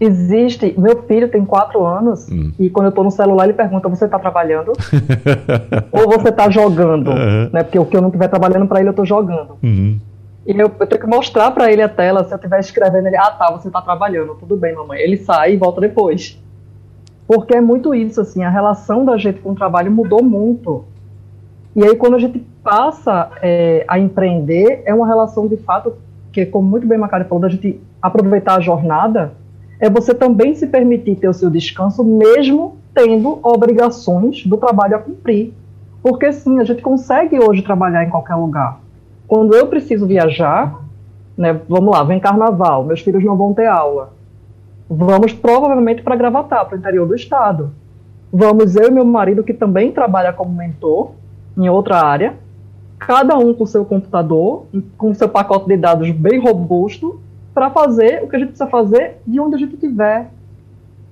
[0.00, 0.74] Existe.
[0.78, 2.52] Meu filho tem quatro anos hum.
[2.58, 4.72] e quando eu estou no celular ele pergunta: Você está trabalhando?
[5.92, 7.10] Ou você está jogando?
[7.10, 7.50] Uhum.
[7.52, 7.62] Né?
[7.62, 9.58] Porque o que eu não estiver trabalhando para ele, eu estou jogando.
[9.62, 9.98] Uhum.
[10.46, 12.24] E eu, eu, tenho que mostrar para ele a tela.
[12.24, 14.36] Se eu estiver escrevendo, ele: Ah, tá, você está trabalhando.
[14.36, 15.00] Tudo bem, mamãe.
[15.00, 16.42] Ele sai e volta depois.
[17.26, 20.84] Porque é muito isso, assim, a relação da gente com o trabalho mudou muito.
[21.76, 25.94] E aí, quando a gente passa é, a empreender, é uma relação de fato
[26.32, 29.32] que, como muito bem Macari falou, da gente aproveitar a jornada,
[29.80, 34.98] é você também se permitir ter o seu descanso, mesmo tendo obrigações do trabalho a
[34.98, 35.54] cumprir.
[36.02, 38.80] Porque sim, a gente consegue hoje trabalhar em qualquer lugar.
[39.26, 40.82] Quando eu preciso viajar,
[41.36, 44.12] né, vamos lá, vem carnaval, meus filhos não vão ter aula.
[44.88, 47.70] Vamos provavelmente para Gravatar, para o interior do estado.
[48.32, 51.12] Vamos eu e meu marido, que também trabalha como mentor
[51.56, 52.34] em outra área,
[52.98, 54.66] cada um com seu computador,
[54.98, 57.20] com seu pacote de dados bem robusto,
[57.54, 60.30] para fazer o que a gente precisa fazer de onde a gente estiver.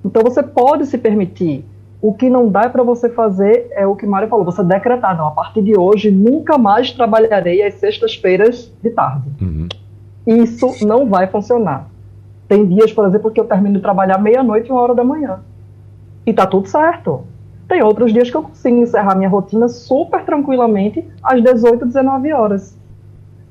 [0.04, 1.64] Então você pode se permitir.
[2.00, 5.26] O que não dá para você fazer é o que Mário falou, você decretar, não,
[5.26, 9.28] a partir de hoje nunca mais trabalharei às sextas-feiras de tarde.
[9.40, 9.66] Uhum.
[10.26, 11.88] Isso não vai funcionar.
[12.46, 15.40] Tem dias, por exemplo, que eu termino de trabalhar meia-noite uma hora da manhã.
[16.24, 17.24] E tá tudo certo.
[17.66, 22.77] Tem outros dias que eu consigo encerrar minha rotina super tranquilamente às 18, 19 horas.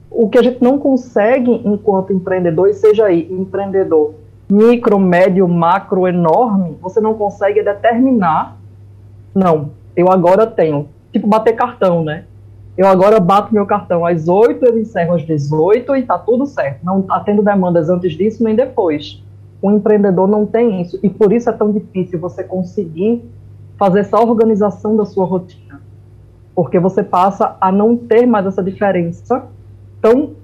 [0.09, 4.15] O que a gente não consegue enquanto empreendedor, e seja aí empreendedor
[4.49, 8.57] micro, médio, macro, enorme, você não consegue determinar.
[9.35, 10.87] Não, eu agora tenho.
[11.11, 12.23] Tipo bater cartão, né?
[12.77, 16.85] eu agora bato meu cartão às 8, eu encerro às 18 e está tudo certo.
[16.85, 19.23] Não está tendo demandas antes disso nem depois.
[19.59, 23.27] O empreendedor não tem isso e por isso é tão difícil você conseguir
[23.77, 25.81] fazer essa organização da sua rotina.
[26.53, 29.47] Porque você passa a não ter mais essa diferença
[30.01, 30.35] tão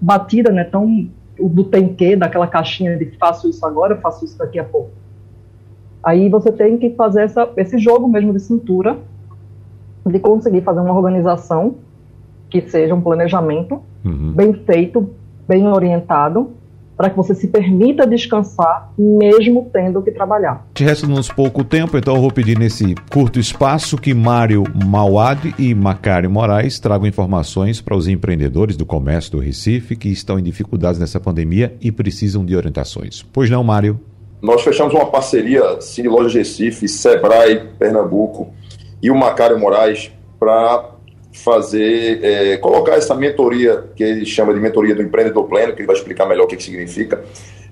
[0.00, 4.58] batida, né, tão do tem que, daquela caixinha de faço isso agora, faço isso daqui
[4.58, 4.90] a pouco.
[6.02, 8.96] Aí você tem que fazer essa, esse jogo mesmo de cintura
[10.06, 11.76] de conseguir fazer uma organização
[12.48, 14.32] que seja um planejamento uhum.
[14.32, 15.10] bem feito,
[15.48, 16.52] bem orientado,
[16.96, 20.66] para que você se permita descansar, mesmo tendo que trabalhar.
[20.72, 25.74] Te resta-nos pouco tempo, então eu vou pedir nesse curto espaço que Mário Mauad e
[25.74, 30.98] Macário Moraes tragam informações para os empreendedores do comércio do Recife que estão em dificuldades
[30.98, 33.22] nessa pandemia e precisam de orientações.
[33.22, 34.00] Pois não, Mário?
[34.40, 38.52] Nós fechamos uma parceria Cine Loja Recife, Sebrae Pernambuco,
[39.02, 40.95] e o Macário Moraes para
[41.44, 45.86] fazer, é, colocar essa mentoria, que ele chama de mentoria do empreendedor pleno, que ele
[45.86, 47.22] vai explicar melhor o que, que significa,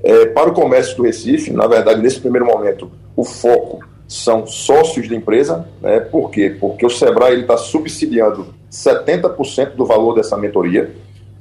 [0.02, 1.52] é, para o comércio do Recife.
[1.52, 5.66] Na verdade, nesse primeiro momento, o foco são sócios de empresa.
[5.80, 6.00] Né?
[6.00, 6.54] Por quê?
[6.60, 10.94] Porque o Sebrae está subsidiando 70% do valor dessa mentoria.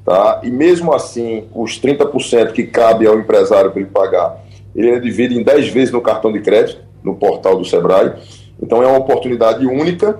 [0.05, 0.41] Tá?
[0.43, 4.43] E mesmo assim, os 30% que cabe ao empresário para ele pagar,
[4.75, 8.13] ele divide em 10 vezes no cartão de crédito, no portal do Sebrae.
[8.61, 10.19] Então é uma oportunidade única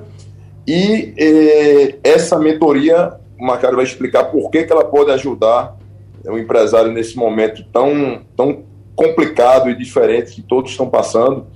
[0.68, 5.78] e eh, essa mentoria, o Macário vai explicar por que, que ela pode ajudar
[6.26, 8.64] o empresário nesse momento tão, tão
[8.95, 11.47] complicado e diferente que todos estão passando.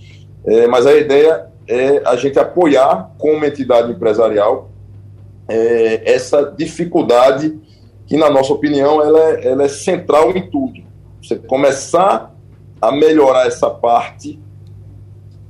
[0.45, 4.69] É, mas a ideia é a gente apoiar como entidade empresarial
[5.47, 7.57] é, essa dificuldade
[8.05, 10.81] que, na nossa opinião, ela é, ela é central em tudo.
[11.21, 12.33] Você começar
[12.81, 14.39] a melhorar essa parte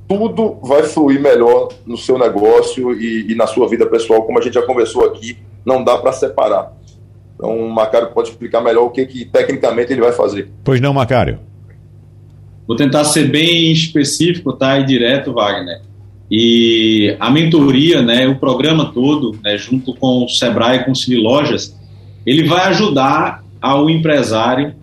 [0.08, 4.42] tudo vai fluir melhor no seu negócio e, e, na sua vida pessoal, como a
[4.42, 6.72] gente já conversou aqui, não dá para separar.
[7.34, 10.50] Então, o Macário pode explicar melhor o que, que tecnicamente ele vai fazer.
[10.64, 11.38] Pois não, Macário?
[12.66, 14.78] Vou tentar ser bem específico, tá?
[14.78, 15.82] E direto, Wagner.
[16.30, 20.96] E a mentoria, né, o programa todo, né, junto com o Sebrae e com o
[20.96, 21.78] Cine Lojas,
[22.26, 24.74] ele vai ajudar ao empresário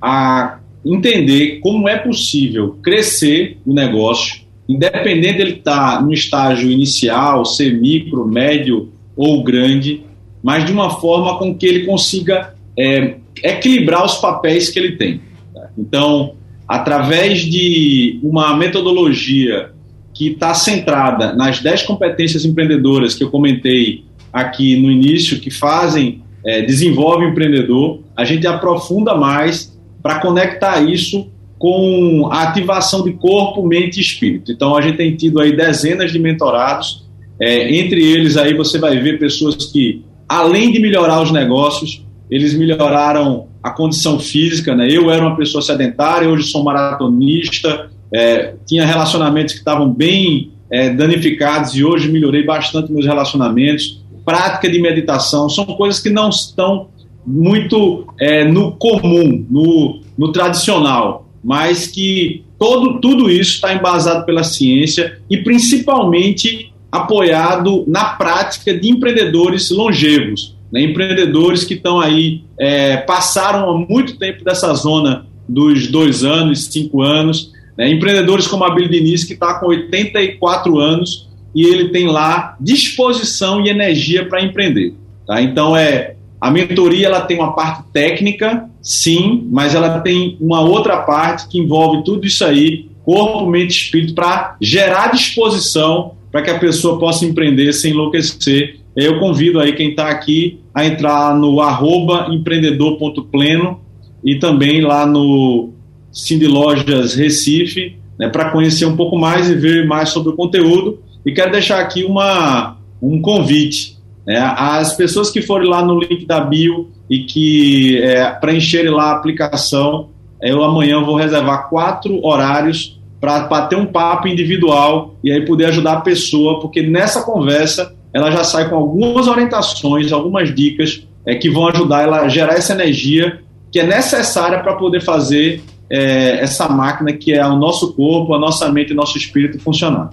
[0.00, 7.44] a entender como é possível crescer o negócio independente dele estar tá no estágio inicial,
[7.44, 10.02] ser micro, médio ou grande,
[10.42, 15.20] mas de uma forma com que ele consiga é, equilibrar os papéis que ele tem.
[15.54, 15.68] Tá?
[15.76, 16.34] Então,
[16.66, 19.70] através de uma metodologia
[20.14, 26.22] que está centrada nas 10 competências empreendedoras que eu comentei aqui no início, que fazem,
[26.44, 31.30] é, desenvolve o empreendedor, a gente aprofunda mais para conectar isso
[31.62, 34.50] com a ativação de corpo, mente e espírito.
[34.50, 37.04] Então a gente tem tido aí dezenas de mentorados,
[37.40, 42.52] é, entre eles aí você vai ver pessoas que, além de melhorar os negócios, eles
[42.52, 44.88] melhoraram a condição física, né?
[44.90, 50.90] Eu era uma pessoa sedentária, hoje sou maratonista, é, tinha relacionamentos que estavam bem é,
[50.90, 54.04] danificados e hoje melhorei bastante meus relacionamentos.
[54.24, 56.88] Prática de meditação são coisas que não estão
[57.24, 64.44] muito é, no comum, no, no tradicional mas que todo, tudo isso está embasado pela
[64.44, 70.82] ciência e principalmente apoiado na prática de empreendedores longevos, né?
[70.82, 77.02] empreendedores que estão aí, é, passaram há muito tempo dessa zona dos dois anos, cinco
[77.02, 77.90] anos, Né?
[77.90, 83.64] Empreendedores como a Abílio Diniz, que está com 84 anos e ele tem lá disposição
[83.64, 84.94] e energia para empreender.
[85.26, 85.40] Tá?
[85.40, 90.96] Então, é, a mentoria ela tem uma parte técnica, sim, mas ela tem uma outra
[90.96, 96.50] parte que envolve tudo isso aí, corpo, mente e espírito, para gerar disposição para que
[96.50, 98.80] a pessoa possa empreender sem enlouquecer.
[98.96, 103.80] Eu convido aí quem está aqui a entrar no arroba empreendedor.pleno
[104.24, 105.70] e também lá no
[106.10, 110.98] Cindy Lojas Recife, né, para conhecer um pouco mais e ver mais sobre o conteúdo.
[111.24, 114.01] E quero deixar aqui uma, um convite.
[114.26, 119.10] Né, as pessoas que forem lá no link da bio e que é, preencherem lá
[119.10, 120.10] a aplicação,
[120.40, 125.92] eu amanhã vou reservar quatro horários para bater um papo individual e aí poder ajudar
[125.94, 131.48] a pessoa, porque nessa conversa ela já sai com algumas orientações, algumas dicas é, que
[131.48, 136.68] vão ajudar ela a gerar essa energia que é necessária para poder fazer é, essa
[136.68, 140.10] máquina que é o nosso corpo, a nossa mente e nosso espírito funcionar.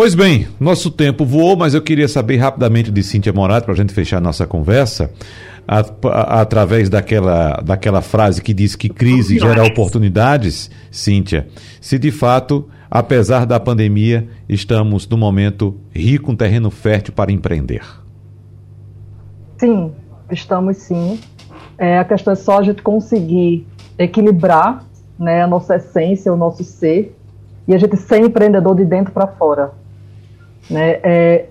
[0.00, 3.76] Pois bem, nosso tempo voou, mas eu queria saber rapidamente de Cíntia Morato, para a
[3.76, 5.10] gente fechar nossa conversa,
[5.68, 11.48] a, a, através daquela, daquela frase que diz que crise gera oportunidades, Cíntia,
[11.82, 17.82] se de fato, apesar da pandemia, estamos no momento rico, um terreno fértil para empreender.
[19.58, 19.92] Sim,
[20.30, 21.20] estamos sim.
[21.76, 23.66] É, a questão é só a gente conseguir
[23.98, 24.82] equilibrar
[25.18, 27.14] né, a nossa essência, o nosso ser,
[27.68, 29.78] e a gente ser empreendedor de dentro para fora.
[30.68, 31.00] Né?
[31.02, 31.46] É,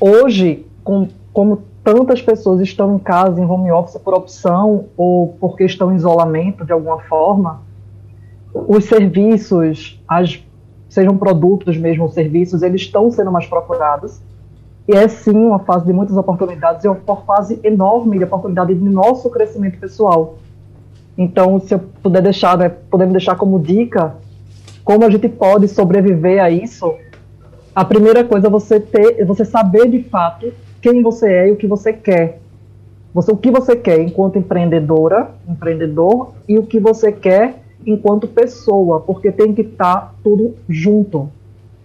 [0.00, 5.64] hoje, com, como tantas pessoas estão em casa, em home office, por opção ou porque
[5.64, 7.62] estão em isolamento de alguma forma,
[8.52, 10.42] os serviços, as,
[10.88, 14.20] sejam produtos mesmo, serviços, eles estão sendo mais procurados.
[14.88, 18.88] E é sim uma fase de muitas oportunidades e uma fase enorme de oportunidade de
[18.88, 20.36] nosso crescimento pessoal.
[21.18, 22.72] Então, se eu puder deixar, né,
[23.10, 24.14] deixar como dica
[24.86, 26.94] como a gente pode sobreviver a isso,
[27.76, 30.50] a primeira coisa é você ter, é você saber de fato
[30.80, 32.40] quem você é e o que você quer.
[33.12, 39.00] Você, o que você quer enquanto empreendedora, empreendedor, e o que você quer enquanto pessoa,
[39.00, 41.28] porque tem que estar tá tudo junto.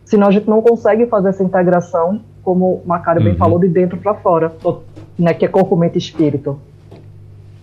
[0.05, 3.27] Senão a gente não consegue fazer essa integração como o Macário uhum.
[3.27, 4.49] bem falou, de dentro para fora,
[5.19, 6.57] né, que é corpo, mente e espírito.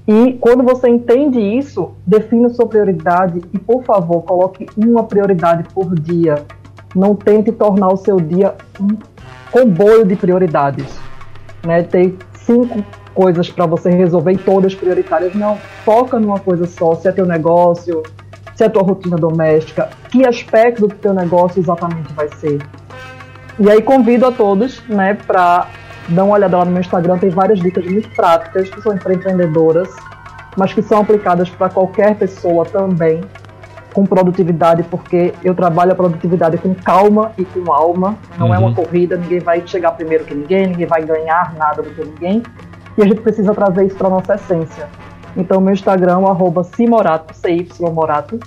[0.07, 5.95] E quando você entende isso, defina sua prioridade e, por favor, coloque uma prioridade por
[5.95, 6.45] dia.
[6.99, 8.89] Não tente tornar o seu dia um
[9.53, 10.99] comboio de prioridades.
[11.65, 11.85] Né?
[11.85, 12.85] Tem cinco
[13.15, 15.33] coisas para você resolver e todas prioritárias.
[15.33, 18.03] Não, foca numa coisa só, se é teu negócio,
[18.57, 22.59] se é tua rotina doméstica, que aspecto do teu negócio exatamente vai ser.
[23.61, 25.69] E aí convido a todos, né, para
[26.09, 29.15] dar uma olhada lá no meu Instagram, tem várias dicas muito práticas que são para
[29.15, 29.89] empreendedoras,
[30.57, 33.21] mas que são aplicadas para qualquer pessoa também,
[33.99, 38.55] com produtividade, porque eu trabalho a produtividade com calma e com alma, não uhum.
[38.55, 38.75] é uma uhum.
[38.75, 42.41] corrida, ninguém vai chegar primeiro que ninguém, ninguém vai ganhar nada do que ninguém,
[42.97, 44.87] e a gente precisa trazer isso para nossa essência.
[45.37, 48.39] Então, meu Instagram arroba cimorato, C-Y-Morato.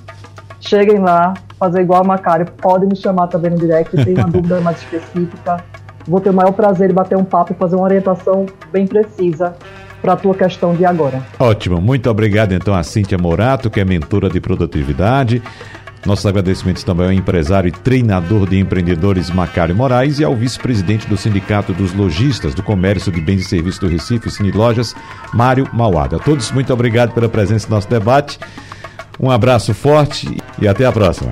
[0.62, 4.28] Cheguem lá, fazer igual a Macário, podem me chamar também no direct, se tem uma
[4.32, 5.58] dúvida mais específica.
[6.08, 9.54] Vou ter o maior prazer em bater um papo e fazer uma orientação bem precisa
[10.02, 11.22] para a tua questão de agora.
[11.40, 15.42] Ótimo, muito obrigado então a Cíntia Morato, que é mentora de produtividade.
[16.06, 21.16] Nossos agradecimentos também ao empresário e treinador de empreendedores Macário Moraes e ao vice-presidente do
[21.16, 24.96] Sindicato dos Lojistas do Comércio de Bens e Serviços do Recife, Cine Lojas,
[25.32, 26.16] Mário Mauada.
[26.16, 28.40] A todos, muito obrigado pela presença no nosso debate.
[29.20, 31.32] Um abraço forte e até a próxima.